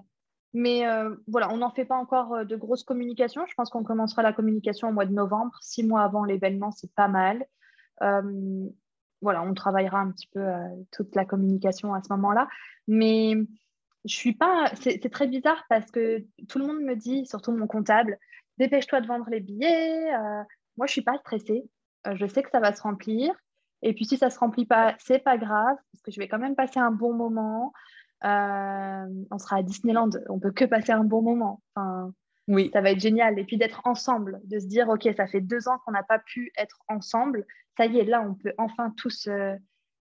mais 0.52 0.86
euh, 0.86 1.14
voilà, 1.28 1.52
on 1.52 1.58
n'en 1.58 1.70
fait 1.70 1.84
pas 1.84 1.96
encore 1.96 2.34
euh, 2.34 2.44
de 2.44 2.56
grosses 2.56 2.84
communications. 2.84 3.44
Je 3.48 3.54
pense 3.54 3.70
qu'on 3.70 3.84
commencera 3.84 4.22
la 4.22 4.32
communication 4.32 4.88
au 4.88 4.92
mois 4.92 5.06
de 5.06 5.12
novembre, 5.12 5.56
six 5.60 5.84
mois 5.84 6.02
avant 6.02 6.24
l'événement, 6.24 6.70
c'est 6.70 6.92
pas 6.94 7.08
mal. 7.08 7.44
voilà, 9.20 9.42
on 9.42 9.52
travaillera 9.54 10.00
un 10.00 10.10
petit 10.10 10.28
peu 10.32 10.44
toute 10.92 11.14
la 11.14 11.24
communication 11.24 11.92
à 11.94 12.02
ce 12.02 12.12
moment-là. 12.12 12.48
Mais 12.88 13.34
je 14.04 14.14
suis 14.14 14.34
pas. 14.34 14.70
C'est 14.80 15.10
très 15.10 15.26
bizarre 15.26 15.62
parce 15.68 15.90
que 15.90 16.24
tout 16.48 16.58
le 16.58 16.66
monde 16.66 16.80
me 16.80 16.96
dit, 16.96 17.26
surtout 17.26 17.52
mon 17.52 17.66
comptable, 17.66 18.18
dépêche-toi 18.60 19.00
de 19.00 19.08
vendre 19.08 19.26
les 19.28 19.40
billets. 19.40 20.12
moi, 20.76 20.86
je 20.86 20.92
suis 20.92 21.02
pas 21.02 21.18
stressée. 21.18 21.68
je 22.12 22.26
sais 22.26 22.42
que 22.42 22.50
ça 22.50 22.60
va 22.60 22.72
se 22.74 22.82
remplir. 22.82 23.34
Et 23.82 23.94
puis, 23.94 24.04
si 24.04 24.16
ça 24.16 24.30
se 24.30 24.38
remplit 24.38 24.66
pas, 24.66 24.94
c'est 24.98 25.18
pas 25.18 25.38
grave 25.38 25.76
parce 25.92 26.02
que 26.04 26.10
je 26.10 26.20
vais 26.20 26.28
quand 26.28 26.38
même 26.38 26.54
passer 26.54 26.78
un 26.78 26.90
bon 26.90 27.14
moment. 27.14 27.72
Euh, 28.24 29.06
on 29.30 29.38
sera 29.38 29.56
à 29.56 29.62
Disneyland, 29.62 30.10
on 30.28 30.38
peut 30.38 30.52
que 30.52 30.66
passer 30.66 30.92
un 30.92 31.04
bon 31.04 31.22
moment. 31.22 31.62
Enfin, 31.74 32.12
oui. 32.48 32.70
Ça 32.72 32.80
va 32.80 32.90
être 32.90 33.00
génial. 33.00 33.38
Et 33.38 33.44
puis 33.44 33.56
d'être 33.56 33.80
ensemble, 33.84 34.40
de 34.44 34.58
se 34.58 34.66
dire, 34.66 34.88
OK, 34.88 35.08
ça 35.16 35.26
fait 35.26 35.40
deux 35.40 35.68
ans 35.68 35.78
qu'on 35.84 35.92
n'a 35.92 36.02
pas 36.02 36.18
pu 36.18 36.52
être 36.58 36.80
ensemble. 36.88 37.46
Ça 37.76 37.86
y 37.86 37.98
est, 37.98 38.04
là, 38.04 38.22
on 38.22 38.34
peut 38.34 38.52
enfin 38.58 38.92
tous 38.96 39.28
euh, 39.28 39.54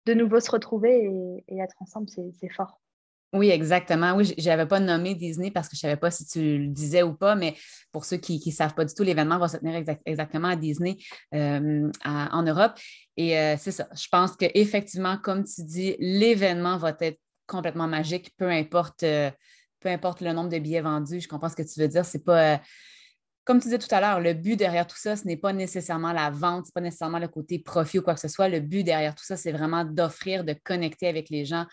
de 0.07 0.15
nouveau 0.15 0.39
se 0.39 0.51
retrouver 0.51 1.43
et, 1.49 1.59
être 1.59 1.75
ensemble, 1.81 2.09
c'est 2.09 2.49
fort. 2.51 2.81
Oui, 3.33 3.51
exactement. 3.51 4.15
Oui, 4.15 4.33
je 4.39 4.49
n'avais 4.49 4.67
pas 4.67 4.81
nommé 4.81 5.15
Disney 5.15 5.51
parce 5.51 5.69
que 5.69 5.77
je 5.77 5.81
ne 5.81 5.91
savais 5.91 6.01
pas 6.01 6.11
si 6.11 6.27
tu 6.27 6.59
le 6.59 6.69
disais 6.69 7.03
ou 7.03 7.15
pas, 7.15 7.35
mais 7.35 7.57
pour 7.93 8.05
ceux 8.05 8.17
qui 8.17 8.41
ne 8.45 8.53
savent 8.53 8.75
pas 8.75 8.85
du 8.85 8.95
tout, 8.95 9.03
l'événement 9.03 9.39
va 9.39 9.49
se 9.49 9.57
tenir 9.57 9.83
exactement 10.07 10.49
à 10.49 10.57
Disney 10.57 10.97
euh, 11.35 11.91
en 12.05 12.43
Europe. 12.43 12.79
Et 13.17 13.33
c'est 13.59 13.73
ça. 13.73 13.89
Je 13.95 14.07
pense 14.11 14.37
qu'effectivement, 14.37 15.19
comme 15.19 15.45
tu 15.45 15.65
dis, 15.65 15.97
l'événement 15.99 16.79
va 16.79 16.97
être 17.01 17.19
complètement 17.47 17.87
magique, 17.87 18.33
peu 18.37 18.51
importe, 18.51 19.03
euh, 19.03 19.31
peu 19.81 19.89
importe 19.89 20.21
le 20.21 20.33
nombre 20.33 20.51
de 20.51 20.59
billets 20.59 20.81
vendus. 20.81 21.21
Je 21.21 21.29
comprends 21.29 21.49
ce 21.49 21.57
que 21.57 21.62
tu 21.62 21.81
veux 21.81 21.89
dire. 21.89 22.05
C'est 22.05 22.25
pas. 22.25 22.55
Euh, 22.55 22.59
comme 23.45 23.61
tu 23.61 23.69
disais 23.69 23.79
tout 23.79 23.95
à 23.95 24.01
l'heure, 24.01 24.19
le 24.19 24.35
but 24.35 24.57
derrière 24.57 24.89
tout 24.89 24.97
ça, 24.97 25.15
ce 25.15 25.25
n'est 25.25 25.37
pas 25.37 25.53
nécessairement 25.53 26.12
la 26.12 26.31
vente, 26.31 26.65
ce 26.65 26.71
n'est 26.71 26.73
pas 26.75 26.81
nécessairement 26.81 27.21
le 27.21 27.29
côté 27.29 27.61
profit 27.61 28.01
ou 28.01 28.03
quoi 28.03 28.15
que 28.15 28.21
ce 28.21 28.27
soit. 28.27 28.49
Le 28.49 28.59
but 28.59 28.83
derrière 28.83 29.15
tout 29.15 29.25
ça, 29.25 29.37
c'est 29.37 29.53
vraiment 29.53 29.85
d'offrir, 29.85 30.43
de 30.43 30.53
connecter 30.53 31.07
avec 31.07 31.31
les 31.31 31.45
gens, 31.45 31.65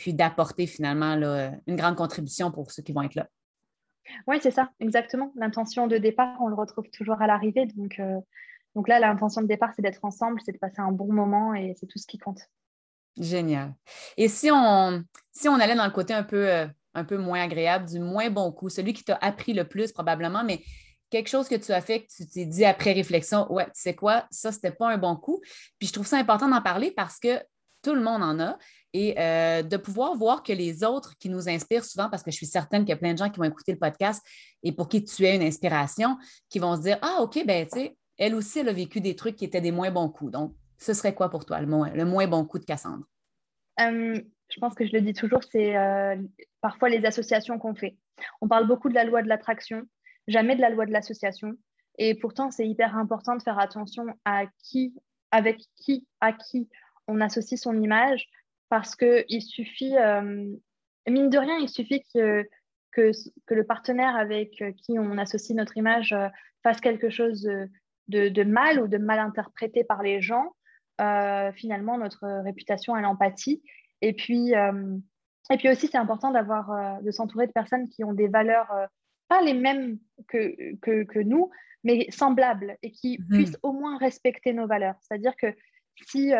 puis 0.00 0.14
d'apporter 0.14 0.66
finalement 0.66 1.12
une 1.66 1.76
grande 1.76 1.94
contribution 1.94 2.50
pour 2.50 2.72
ceux 2.72 2.82
qui 2.82 2.94
vont 2.94 3.02
être 3.02 3.16
là. 3.16 3.28
Oui, 4.26 4.38
c'est 4.42 4.50
ça, 4.50 4.70
exactement. 4.80 5.30
L'intention 5.36 5.88
de 5.88 5.98
départ, 5.98 6.38
on 6.40 6.48
le 6.48 6.54
retrouve 6.54 6.88
toujours 6.88 7.20
à 7.20 7.26
l'arrivée. 7.26 7.66
Donc, 7.76 8.00
euh, 8.00 8.18
donc 8.74 8.88
là, 8.88 8.98
l'intention 8.98 9.42
de 9.42 9.46
départ, 9.46 9.72
c'est 9.76 9.82
d'être 9.82 10.02
ensemble, 10.02 10.40
c'est 10.42 10.52
de 10.52 10.58
passer 10.58 10.80
un 10.80 10.90
bon 10.90 11.12
moment 11.12 11.52
et 11.52 11.74
c'est 11.78 11.86
tout 11.86 11.98
ce 11.98 12.06
qui 12.06 12.16
compte. 12.16 12.40
Génial. 13.18 13.74
Et 14.16 14.28
si 14.28 14.50
on, 14.50 15.04
si 15.32 15.50
on 15.50 15.60
allait 15.60 15.74
dans 15.74 15.84
le 15.84 15.90
côté 15.90 16.14
un 16.14 16.22
peu, 16.22 16.48
euh, 16.48 16.66
un 16.94 17.04
peu 17.04 17.18
moins 17.18 17.42
agréable, 17.42 17.84
du 17.84 18.00
moins 18.00 18.30
bon 18.30 18.50
coup, 18.52 18.70
celui 18.70 18.94
qui 18.94 19.04
t'a 19.04 19.16
appris 19.16 19.52
le 19.52 19.68
plus 19.68 19.92
probablement, 19.92 20.44
mais 20.44 20.62
quelque 21.10 21.28
chose 21.28 21.46
que 21.46 21.56
tu 21.56 21.72
as 21.72 21.82
fait, 21.82 22.04
que 22.04 22.06
tu 22.16 22.26
t'es 22.26 22.46
dit 22.46 22.64
après 22.64 22.94
réflexion, 22.94 23.52
ouais, 23.52 23.66
tu 23.66 23.82
sais 23.82 23.94
quoi, 23.94 24.26
ça, 24.30 24.50
c'était 24.50 24.72
pas 24.72 24.88
un 24.88 24.96
bon 24.96 25.14
coup. 25.14 25.42
Puis 25.78 25.88
je 25.88 25.92
trouve 25.92 26.06
ça 26.06 26.16
important 26.16 26.48
d'en 26.48 26.62
parler 26.62 26.90
parce 26.90 27.18
que 27.18 27.38
tout 27.82 27.94
le 27.94 28.02
monde 28.02 28.22
en 28.22 28.38
a 28.40 28.58
et 28.92 29.14
euh, 29.18 29.62
de 29.62 29.76
pouvoir 29.76 30.14
voir 30.16 30.42
que 30.42 30.52
les 30.52 30.82
autres 30.82 31.16
qui 31.18 31.28
nous 31.28 31.48
inspirent 31.48 31.84
souvent, 31.84 32.10
parce 32.10 32.22
que 32.22 32.30
je 32.30 32.36
suis 32.36 32.46
certaine 32.46 32.82
qu'il 32.82 32.90
y 32.90 32.92
a 32.92 32.96
plein 32.96 33.12
de 33.12 33.18
gens 33.18 33.30
qui 33.30 33.38
vont 33.38 33.44
écouter 33.44 33.72
le 33.72 33.78
podcast 33.78 34.24
et 34.62 34.72
pour 34.72 34.88
qui 34.88 35.04
tu 35.04 35.24
es 35.24 35.36
une 35.36 35.42
inspiration, 35.42 36.18
qui 36.48 36.58
vont 36.58 36.76
se 36.76 36.82
dire 36.82 36.98
Ah, 37.02 37.18
OK, 37.20 37.44
ben, 37.46 37.66
tu 37.66 37.78
sais, 37.78 37.96
elle 38.18 38.34
aussi, 38.34 38.58
elle 38.58 38.68
a 38.68 38.72
vécu 38.72 39.00
des 39.00 39.14
trucs 39.14 39.36
qui 39.36 39.44
étaient 39.44 39.60
des 39.60 39.70
moins 39.70 39.90
bons 39.90 40.08
coups. 40.08 40.32
Donc, 40.32 40.54
ce 40.78 40.92
serait 40.92 41.14
quoi 41.14 41.30
pour 41.30 41.44
toi 41.44 41.60
le 41.60 41.66
moins, 41.66 41.90
le 41.90 42.04
moins 42.04 42.26
bon 42.26 42.44
coup 42.44 42.58
de 42.58 42.64
Cassandre? 42.64 43.04
Euh, 43.80 44.20
je 44.48 44.60
pense 44.60 44.74
que 44.74 44.86
je 44.86 44.92
le 44.92 45.00
dis 45.00 45.14
toujours, 45.14 45.42
c'est 45.50 45.76
euh, 45.76 46.16
parfois 46.60 46.88
les 46.88 47.04
associations 47.04 47.58
qu'on 47.58 47.74
fait. 47.74 47.96
On 48.40 48.48
parle 48.48 48.66
beaucoup 48.66 48.88
de 48.88 48.94
la 48.94 49.04
loi 49.04 49.22
de 49.22 49.28
l'attraction, 49.28 49.84
jamais 50.26 50.56
de 50.56 50.60
la 50.60 50.70
loi 50.70 50.86
de 50.86 50.92
l'association. 50.92 51.52
Et 51.98 52.14
pourtant, 52.14 52.50
c'est 52.50 52.66
hyper 52.66 52.96
important 52.96 53.36
de 53.36 53.42
faire 53.42 53.58
attention 53.58 54.06
à 54.24 54.44
qui, 54.64 54.94
avec 55.30 55.60
qui, 55.76 56.06
à 56.20 56.32
qui 56.32 56.68
on 57.10 57.20
associe 57.20 57.60
son 57.60 57.80
image, 57.80 58.28
parce 58.68 58.96
qu'il 58.96 59.42
suffit, 59.42 59.96
euh, 59.96 60.46
mine 61.08 61.30
de 61.30 61.38
rien, 61.38 61.58
il 61.58 61.68
suffit 61.68 62.02
que, 62.14 62.48
que, 62.92 63.12
le 63.48 63.64
partenaire 63.64 64.16
avec 64.16 64.62
qui 64.78 64.98
on 64.98 65.18
associe 65.18 65.56
notre 65.56 65.76
image 65.76 66.14
fasse 66.62 66.80
quelque 66.80 67.10
chose 67.10 67.48
de, 68.08 68.28
de 68.28 68.42
mal 68.44 68.80
ou 68.80 68.88
de 68.88 68.98
mal 68.98 69.18
interprété 69.18 69.84
par 69.84 70.02
les 70.02 70.20
gens 70.20 70.52
euh, 71.00 71.50
finalement 71.52 71.96
notre 71.96 72.42
réputation 72.42 72.94
à 72.94 73.00
l'empathie. 73.00 73.62
Et 74.02 74.12
puis, 74.12 74.54
euh, 74.54 74.98
et 75.50 75.56
puis 75.56 75.70
aussi, 75.70 75.86
c'est 75.86 75.96
important 75.96 76.30
d'avoir, 76.30 76.70
euh, 76.70 77.00
de 77.00 77.10
s'entourer 77.10 77.46
de 77.46 77.52
personnes 77.52 77.88
qui 77.88 78.04
ont 78.04 78.12
des 78.12 78.28
valeurs 78.28 78.70
pas 79.28 79.40
les 79.40 79.54
mêmes 79.54 79.98
que, 80.28 80.74
que, 80.82 81.04
que, 81.04 81.20
nous, 81.20 81.50
mais 81.84 82.06
semblables 82.10 82.76
et 82.82 82.90
qui 82.90 83.18
mhm. 83.18 83.28
puissent 83.28 83.58
au 83.62 83.72
moins 83.72 83.96
respecter 83.96 84.52
nos 84.52 84.66
valeurs. 84.66 84.96
C'est-à-dire 85.00 85.34
que 85.36 85.46
si 86.06 86.32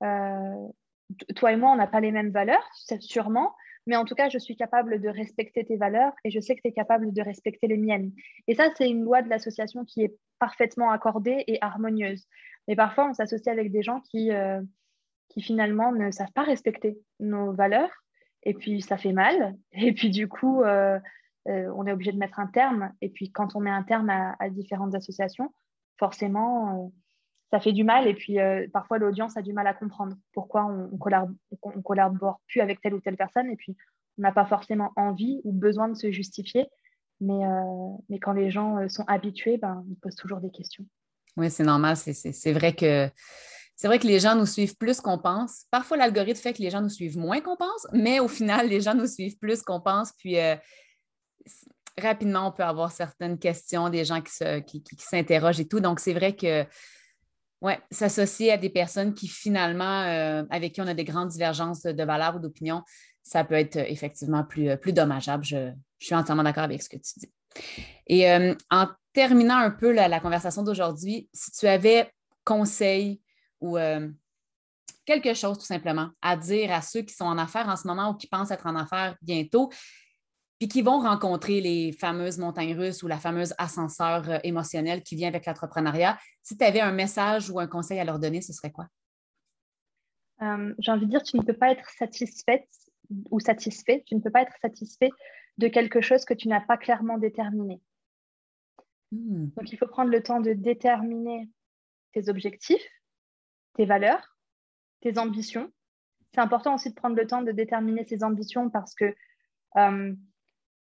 toi 0.00 1.52
et 1.52 1.56
moi, 1.56 1.70
on 1.72 1.76
n'a 1.76 1.86
pas 1.86 2.00
les 2.00 2.12
mêmes 2.12 2.30
valeurs, 2.30 2.68
sûrement, 3.00 3.54
mais 3.86 3.96
en 3.96 4.04
tout 4.04 4.14
cas, 4.14 4.28
je 4.28 4.38
suis 4.38 4.56
capable 4.56 5.00
de 5.00 5.08
respecter 5.08 5.64
tes 5.64 5.76
valeurs 5.76 6.12
et 6.24 6.30
je 6.30 6.40
sais 6.40 6.54
que 6.54 6.60
tu 6.62 6.68
es 6.68 6.72
capable 6.72 7.12
de 7.12 7.22
respecter 7.22 7.66
les 7.66 7.76
miennes. 7.76 8.12
Et 8.46 8.54
ça, 8.54 8.68
c'est 8.76 8.88
une 8.88 9.04
loi 9.04 9.22
de 9.22 9.28
l'association 9.28 9.84
qui 9.84 10.02
est 10.02 10.16
parfaitement 10.38 10.90
accordée 10.90 11.44
et 11.46 11.58
harmonieuse. 11.60 12.26
Mais 12.68 12.76
parfois, 12.76 13.08
on 13.08 13.14
s'associe 13.14 13.52
avec 13.52 13.72
des 13.72 13.82
gens 13.82 14.00
qui, 14.00 14.32
euh, 14.32 14.60
qui 15.28 15.42
finalement 15.42 15.92
ne 15.92 16.10
savent 16.10 16.32
pas 16.32 16.42
respecter 16.42 16.98
nos 17.18 17.52
valeurs 17.52 17.90
et 18.42 18.54
puis 18.54 18.82
ça 18.82 18.96
fait 18.96 19.12
mal. 19.12 19.56
Et 19.72 19.92
puis 19.92 20.10
du 20.10 20.28
coup, 20.28 20.62
euh, 20.62 20.98
euh, 21.48 21.72
on 21.74 21.86
est 21.86 21.92
obligé 21.92 22.12
de 22.12 22.18
mettre 22.18 22.38
un 22.38 22.46
terme. 22.46 22.92
Et 23.00 23.08
puis 23.08 23.30
quand 23.32 23.56
on 23.56 23.60
met 23.60 23.70
un 23.70 23.82
terme 23.82 24.10
à, 24.10 24.50
différentes 24.50 24.94
associations, 24.94 25.52
forcément, 25.98 26.92
ça 27.50 27.60
fait 27.60 27.72
du 27.72 27.84
mal. 27.84 28.06
Et 28.06 28.14
puis 28.14 28.38
parfois, 28.72 28.98
l'audience 28.98 29.36
a 29.36 29.42
du 29.42 29.52
mal 29.52 29.66
à 29.66 29.74
comprendre 29.74 30.16
pourquoi 30.32 30.66
on 30.66 30.90
ne 30.96 31.82
collabore 31.82 32.40
plus 32.46 32.60
avec 32.60 32.80
telle 32.80 32.94
ou 32.94 33.00
telle 33.00 33.16
personne. 33.16 33.50
Et 33.50 33.56
puis, 33.56 33.76
on 34.18 34.22
n'a 34.22 34.32
pas 34.32 34.46
forcément 34.46 34.92
envie 34.96 35.40
ou 35.44 35.52
besoin 35.52 35.88
de 35.88 35.94
se 35.94 36.10
justifier. 36.12 36.66
Mais, 37.20 37.44
mais 38.08 38.18
quand 38.18 38.32
les 38.32 38.50
gens 38.50 38.88
sont 38.88 39.04
habitués, 39.06 39.58
ben, 39.58 39.84
ils 39.88 39.96
posent 39.96 40.16
toujours 40.16 40.40
des 40.40 40.50
questions. 40.50 40.84
Oui, 41.36 41.50
c'est 41.50 41.64
normal. 41.64 41.96
C'est 41.96 42.52
vrai 42.52 42.72
que 42.74 43.08
vrai 43.84 43.98
que 43.98 44.06
les 44.06 44.20
gens 44.20 44.34
nous 44.34 44.46
suivent 44.46 44.76
plus 44.76 45.00
qu'on 45.00 45.18
pense. 45.18 45.64
Parfois, 45.70 45.96
l'algorithme 45.96 46.40
fait 46.40 46.52
que 46.52 46.62
les 46.62 46.70
gens 46.70 46.80
nous 46.80 46.88
suivent 46.88 47.18
moins 47.18 47.40
qu'on 47.40 47.56
pense, 47.56 47.86
mais 47.92 48.20
au 48.20 48.28
final, 48.28 48.68
les 48.68 48.80
gens 48.80 48.94
nous 48.94 49.06
suivent 49.06 49.38
plus 49.38 49.62
qu'on 49.62 49.80
pense. 49.80 50.12
Puis 50.18 50.38
euh, 50.38 50.56
rapidement, 51.98 52.48
on 52.48 52.52
peut 52.52 52.62
avoir 52.62 52.92
certaines 52.92 53.38
questions 53.38 53.88
des 53.88 54.04
gens 54.04 54.20
qui, 54.20 54.82
s'interrogent 54.98 55.60
et 55.60 55.68
tout. 55.68 55.80
Donc, 55.80 56.00
c'est 56.00 56.14
vrai 56.14 56.34
que 56.34 56.64
ouais, 57.60 57.78
s'associer 57.90 58.52
à 58.52 58.56
des 58.56 58.70
personnes 58.70 59.14
qui 59.14 59.28
finalement, 59.28 60.02
euh, 60.02 60.44
avec 60.50 60.74
qui 60.74 60.80
on 60.80 60.86
a 60.86 60.94
des 60.94 61.04
grandes 61.04 61.28
divergences 61.28 61.82
de 61.82 62.04
valeurs 62.04 62.36
ou 62.36 62.38
d'opinion, 62.38 62.82
ça 63.22 63.44
peut 63.44 63.54
être 63.54 63.76
effectivement 63.76 64.44
plus, 64.44 64.76
plus 64.78 64.92
dommageable. 64.92 65.44
Je, 65.44 65.72
suis 65.98 66.14
entièrement 66.14 66.42
d'accord 66.42 66.64
avec 66.64 66.82
ce 66.82 66.88
que 66.88 66.96
tu 66.96 67.18
dis. 67.18 67.30
Et 68.06 68.30
euh, 68.30 68.54
en 68.70 68.88
terminant 69.12 69.58
un 69.58 69.70
peu 69.70 69.92
la, 69.92 70.20
conversation 70.20 70.62
d'aujourd'hui, 70.62 71.28
si 71.34 71.50
tu 71.50 71.66
avais 71.66 72.10
conseil 72.42 73.20
ou 73.60 73.76
euh, 73.76 74.08
quelque 75.04 75.34
chose 75.34 75.58
tout 75.58 75.66
simplement 75.66 76.08
à 76.22 76.38
dire 76.38 76.72
à 76.72 76.80
ceux 76.80 77.02
qui 77.02 77.12
sont 77.12 77.26
en 77.26 77.36
affaires 77.36 77.68
en 77.68 77.76
ce 77.76 77.86
moment 77.86 78.10
ou 78.10 78.14
qui 78.14 78.28
pensent 78.28 78.50
être 78.50 78.66
en 78.66 78.76
affaires 78.76 79.16
bientôt, 79.20 79.70
puis 80.60 80.68
qui 80.68 80.82
vont 80.82 81.00
rencontrer 81.00 81.62
les 81.62 81.90
fameuses 81.90 82.36
montagnes 82.36 82.76
russes 82.76 83.02
ou 83.02 83.08
la 83.08 83.16
fameuse 83.16 83.54
ascenseur 83.56 84.28
euh, 84.28 84.38
émotionnel 84.44 85.02
qui 85.02 85.16
vient 85.16 85.28
avec 85.28 85.46
l'entrepreneuriat, 85.46 86.18
si 86.42 86.58
tu 86.58 86.62
avais 86.62 86.82
un 86.82 86.92
message 86.92 87.48
ou 87.48 87.58
un 87.58 87.66
conseil 87.66 87.98
à 87.98 88.04
leur 88.04 88.18
donner, 88.18 88.42
ce 88.42 88.52
serait 88.52 88.70
quoi? 88.70 88.86
Euh, 90.42 90.74
j'ai 90.78 90.92
envie 90.92 91.06
de 91.06 91.10
dire, 91.10 91.22
tu 91.22 91.38
ne 91.38 91.42
peux 91.42 91.56
pas 91.56 91.70
être 91.70 91.88
satisfaite 91.88 92.68
ou 93.30 93.40
satisfait, 93.40 94.02
tu 94.04 94.14
ne 94.14 94.20
peux 94.20 94.30
pas 94.30 94.42
être 94.42 94.54
satisfait 94.60 95.10
de 95.56 95.66
quelque 95.68 96.02
chose 96.02 96.26
que 96.26 96.34
tu 96.34 96.46
n'as 96.48 96.60
pas 96.60 96.76
clairement 96.76 97.16
déterminé. 97.16 97.80
Hmm. 99.12 99.46
Donc, 99.56 99.72
il 99.72 99.78
faut 99.78 99.86
prendre 99.86 100.10
le 100.10 100.22
temps 100.22 100.40
de 100.40 100.52
déterminer 100.52 101.48
tes 102.12 102.28
objectifs, 102.28 102.86
tes 103.76 103.86
valeurs, 103.86 104.36
tes 105.00 105.18
ambitions. 105.18 105.72
C'est 106.34 106.40
important 106.40 106.74
aussi 106.74 106.90
de 106.90 106.94
prendre 106.94 107.16
le 107.16 107.26
temps 107.26 107.40
de 107.40 107.50
déterminer 107.50 108.04
ses 108.04 108.22
ambitions 108.22 108.68
parce 108.68 108.94
que 108.94 109.14
euh, 109.76 110.14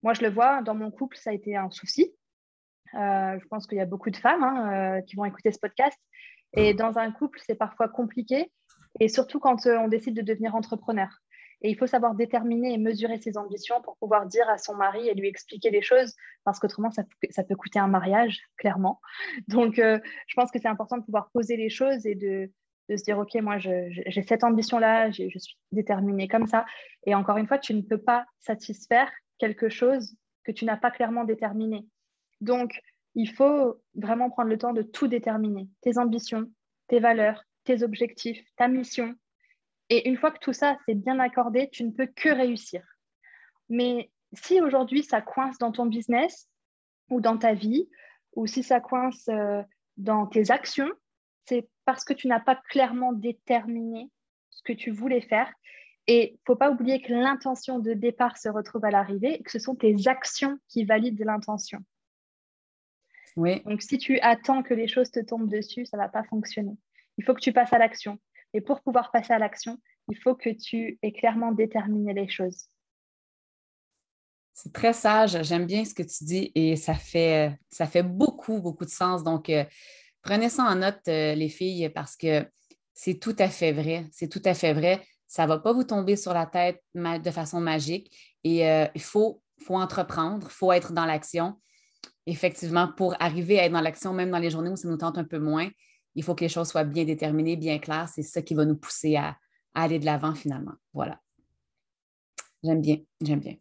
moi, 0.04 0.14
je 0.14 0.22
le 0.22 0.30
vois, 0.30 0.62
dans 0.62 0.76
mon 0.76 0.92
couple, 0.92 1.18
ça 1.18 1.32
a 1.32 1.34
été 1.34 1.56
un 1.56 1.70
souci. 1.70 2.14
Euh, 2.96 3.40
je 3.40 3.48
pense 3.48 3.68
qu'il 3.68 3.78
y 3.78 3.82
a 3.82 3.86
beaucoup 3.86 4.10
de 4.10 4.18
femmes 4.18 4.44
hein, 4.44 4.98
euh, 4.98 5.02
qui 5.02 5.16
vont 5.16 5.26
écouter 5.26 5.52
ce 5.52 5.60
podcast. 5.60 5.98
Et 6.54 6.74
dans 6.74 6.98
un 6.98 7.12
couple, 7.12 7.40
c'est 7.46 7.56
parfois 7.56 7.88
compliqué, 7.88 8.52
et 9.00 9.08
surtout 9.08 9.40
quand 9.40 9.68
on 9.68 9.88
décide 9.88 10.16
de 10.16 10.24
devenir 10.24 10.56
entrepreneur. 10.56 11.10
Et 11.62 11.70
il 11.70 11.78
faut 11.78 11.88
savoir 11.88 12.16
déterminer 12.16 12.74
et 12.74 12.78
mesurer 12.78 13.18
ses 13.18 13.38
ambitions 13.38 13.82
pour 13.82 13.98
pouvoir 13.98 14.26
dire 14.26 14.50
à 14.50 14.58
son 14.58 14.76
mari 14.76 15.10
et 15.10 15.14
lui 15.14 15.28
expliquer 15.28 15.70
les 15.70 15.82
choses, 15.82 16.16
parce 16.46 16.58
qu'autrement, 16.60 16.90
ça, 16.90 17.04
ça, 17.30 17.44
peut 17.44 17.56
coûter 17.56 17.80
un 17.80 17.88
mariage, 17.88 18.40
clairement. 18.58 19.02
Donc, 19.48 19.78
euh, 19.78 20.00
je 20.28 20.36
pense 20.36 20.50
que 20.52 20.60
c'est 20.60 20.70
important 20.70 20.98
de 20.98 21.04
pouvoir 21.04 21.30
poser 21.32 21.58
les 21.58 21.70
choses 21.70 22.08
et 22.08 22.16
de, 22.16 22.50
de 22.90 22.96
se 22.96 23.04
dire, 23.04 23.20
OK, 23.20 23.36
moi, 23.36 23.58
j'ai 23.60 24.24
cette 24.26 24.44
ambition-là, 24.44 25.12
je 25.12 25.28
suis 25.38 25.58
déterminée 25.72 26.28
comme 26.28 26.48
ça. 26.48 26.66
Et 27.06 27.14
encore 27.14 27.38
une 27.38 27.48
fois, 27.48 27.60
tu 27.60 27.74
ne 27.74 27.82
peux 27.82 28.02
pas 28.02 28.26
satisfaire 28.40 29.12
quelque 29.40 29.70
chose 29.70 30.16
que 30.44 30.52
tu 30.52 30.66
n'as 30.66 30.78
pas 30.78 30.92
clairement 30.92 31.24
déterminé. 31.24 31.88
Donc, 32.42 32.80
il 33.16 33.30
faut 33.30 33.82
vraiment 33.96 34.30
prendre 34.30 34.50
le 34.50 34.58
temps 34.58 34.74
de 34.74 34.84
tout 34.84 35.08
déterminer, 35.08 35.68
tes 35.82 35.98
ambitions, 35.98 36.52
tes 36.88 37.00
valeurs, 37.00 37.44
tes 37.64 37.84
objectifs, 37.84 38.44
ta 38.56 38.68
mission, 38.68 39.16
et 39.90 40.08
une 40.08 40.18
fois 40.18 40.32
que 40.32 40.40
tout 40.40 40.54
ça, 40.54 40.78
c'est 40.86 40.94
bien 40.94 41.20
accordé, 41.20 41.70
tu 41.72 41.84
ne 41.84 41.92
peux 41.92 42.06
que 42.06 42.30
réussir. 42.30 42.84
Mais 43.70 44.12
si 44.34 44.62
aujourd'hui, 44.62 45.04
ça 45.04 45.22
coince 45.22 45.58
dans 45.58 45.72
ton 45.72 45.88
business 45.88 46.48
ou 47.10 47.22
dans 47.22 47.38
ta 47.38 47.54
vie, 47.54 47.90
ou 48.36 48.46
si 48.46 48.62
ça 48.62 48.80
coince 48.80 49.28
euh, 49.30 49.64
dans 49.98 50.28
tes 50.28 50.52
actions, 50.52 50.92
c'est 51.46 51.68
parce 51.86 52.04
que 52.04 52.14
tu 52.14 52.28
n'as 52.28 52.40
pas 52.40 52.56
clairement 52.70 53.14
déterminé 53.14 54.12
ce 54.52 54.62
que 54.64 54.74
tu 54.74 54.92
voulais 54.92 55.22
faire. 55.22 55.52
Et 56.12 56.32
il 56.32 56.34
ne 56.34 56.40
faut 56.48 56.56
pas 56.56 56.72
oublier 56.72 57.04
que 57.04 57.14
l'intention 57.14 57.78
de 57.78 57.94
départ 57.94 58.36
se 58.36 58.50
retrouve 58.50 58.84
à 58.84 58.90
l'arrivée 58.90 59.36
et 59.36 59.44
que 59.44 59.52
ce 59.52 59.60
sont 59.60 59.76
tes 59.76 59.96
actions 60.08 60.58
qui 60.68 60.84
valident 60.84 61.24
l'intention. 61.24 61.78
Oui. 63.36 63.62
Donc, 63.66 63.84
si 63.84 64.00
tu 64.00 64.20
attends 64.22 64.64
que 64.64 64.74
les 64.74 64.88
choses 64.88 65.12
te 65.12 65.20
tombent 65.20 65.48
dessus, 65.48 65.86
ça 65.86 65.98
ne 65.98 66.02
va 66.02 66.10
pas 66.10 66.24
fonctionner. 66.24 66.76
Il 67.20 67.24
faut 67.24 67.36
que 67.36 67.40
tu 67.40 67.54
passes 67.54 67.74
à 67.74 67.78
l'action. 67.78 68.18
Et 68.56 68.62
pour 68.62 68.82
pouvoir 68.82 69.12
passer 69.12 69.34
à 69.34 69.38
l'action, 69.38 69.78
il 70.10 70.18
faut 70.18 70.34
que 70.34 70.50
tu 70.50 70.98
aies 71.04 71.12
clairement 71.12 71.52
déterminé 71.52 72.12
les 72.16 72.28
choses. 72.28 72.66
C'est 74.56 74.74
très 74.74 74.94
sage. 74.94 75.44
J'aime 75.44 75.68
bien 75.68 75.86
ce 75.86 75.94
que 75.94 76.02
tu 76.02 76.24
dis 76.24 76.52
et 76.56 76.76
ça 76.76 76.96
fait, 76.96 77.56
ça 77.70 77.86
fait 77.86 78.02
beaucoup, 78.02 78.60
beaucoup 78.60 78.86
de 78.86 78.90
sens. 78.90 79.24
Donc, 79.24 79.52
euh, 79.52 79.64
prenez 80.24 80.50
ça 80.50 80.64
en 80.64 80.74
note, 80.74 81.08
euh, 81.08 81.36
les 81.36 81.50
filles, 81.50 81.88
parce 81.90 82.16
que 82.16 82.50
c'est 82.96 83.20
tout 83.20 83.36
à 83.38 83.48
fait 83.48 83.74
vrai. 83.74 84.08
C'est 84.12 84.28
tout 84.28 84.42
à 84.44 84.56
fait 84.56 84.74
vrai. 84.74 85.04
Ça 85.30 85.44
ne 85.44 85.50
va 85.50 85.60
pas 85.60 85.74
vous 85.74 85.84
tomber 85.84 86.16
sur 86.16 86.34
la 86.34 86.48
tête 86.48 86.84
de 86.96 87.32
façon 87.32 87.62
magique 87.62 88.12
et 88.44 88.68
euh, 88.68 88.88
il 88.96 89.02
faut, 89.02 89.44
faut 89.62 89.76
entreprendre, 89.76 90.48
il 90.50 90.54
faut 90.54 90.72
être 90.72 90.92
dans 90.92 91.06
l'action. 91.06 91.62
Effectivement, 92.26 92.92
pour 92.98 93.16
arriver 93.22 93.60
à 93.60 93.66
être 93.66 93.72
dans 93.72 93.82
l'action, 93.82 94.12
même 94.12 94.32
dans 94.32 94.40
les 94.40 94.50
journées 94.50 94.72
où 94.72 94.76
ça 94.76 94.88
nous 94.88 94.98
tente 94.98 95.20
un 95.20 95.24
peu 95.24 95.38
moins, 95.38 95.70
il 96.16 96.24
faut 96.24 96.34
que 96.34 96.44
les 96.44 96.50
choses 96.50 96.70
soient 96.70 96.84
bien 96.84 97.06
déterminées, 97.06 97.58
bien 97.58 97.78
claires. 97.78 98.10
C'est 98.10 98.24
ça 98.24 98.42
qui 98.42 98.56
va 98.56 98.66
nous 98.66 98.76
pousser 98.76 99.18
à, 99.18 99.38
aller 99.76 100.00
de 100.00 100.06
l'avant 100.06 100.34
finalement. 100.34 100.74
Voilà. 100.94 101.20
J'aime 102.64 102.82
bien, 102.82 102.98
j'aime 103.22 103.40
bien. 103.40 103.54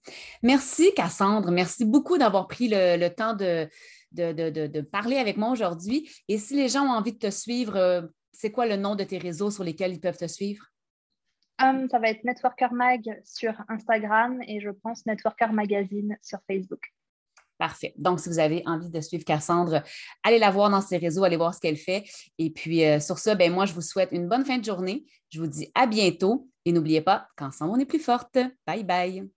Merci 0.43 0.93
Cassandre, 0.97 1.51
merci 1.51 1.85
beaucoup 1.85 2.17
d'avoir 2.17 2.49
pris 2.49 2.69
le, 2.69 3.09
temps 3.11 3.35
de, 3.35 3.69
de, 4.13 4.81
parler 4.81 5.19
avec 5.19 5.37
moi 5.37 5.51
aujourd'hui. 5.51 6.11
Et 6.29 6.39
si 6.39 6.57
les 6.57 6.71
gens 6.71 6.87
ont 6.87 6.97
envie 6.97 7.13
de 7.13 7.19
te 7.19 7.31
suivre, 7.31 7.77
euh, 7.77 8.03
c'est 8.33 8.51
quoi 8.51 8.67
le 8.67 8.77
nom 8.77 8.95
de 8.95 9.05
tes 9.05 9.19
réseaux 9.19 9.51
sur 9.51 9.65
lesquels 9.65 9.93
ils 9.93 10.01
peuvent 10.01 10.17
te 10.17 10.27
suivre? 10.27 10.65
Um, 11.61 11.89
ça 11.89 11.99
va 11.99 12.11
être 12.11 12.23
Networker 12.25 12.73
Mag 12.73 13.21
sur 13.25 13.53
Instagram 13.69 14.41
et 14.47 14.61
je 14.61 14.71
pense 14.71 15.05
Networker 15.07 15.53
Magazine 15.53 16.17
sur 16.23 16.39
Facebook. 16.47 16.93
Parfait. 17.59 17.93
Donc, 17.97 18.21
si 18.21 18.29
vous 18.29 18.39
avez 18.39 18.63
envie 18.67 18.89
de 18.89 19.01
suivre 19.01 19.25
Cassandre, 19.25 19.83
allez 20.23 20.39
la 20.39 20.51
voir 20.51 20.71
dans 20.71 20.81
ses 20.81 20.97
réseaux, 20.97 21.25
allez 21.25 21.37
voir 21.37 21.53
ce 21.53 21.61
qu'elle 21.61 21.77
fait. 21.77 22.05
Et 22.39 22.51
puis, 22.51 22.85
euh, 22.85 23.01
sur 23.01 23.19
ça, 23.19 23.35
ben, 23.35 23.53
moi, 23.53 23.67
je 23.67 23.73
vous 23.73 23.83
souhaite 23.83 24.11
une 24.13 24.29
bonne 24.29 24.45
fin 24.45 24.59
de 24.59 24.65
journée. 24.65 25.05
Je 25.31 25.41
vous 25.41 25.49
dis 25.49 25.69
à 25.75 25.87
bientôt 25.87 26.49
et 26.65 26.71
n'oubliez 26.71 27.01
pas 27.01 27.27
qu'ensemble, 27.37 27.73
on 27.73 27.81
est 27.81 27.87
plus 27.87 27.99
forte. 27.99 28.39
Bye 28.65 28.85
bye. 28.85 29.29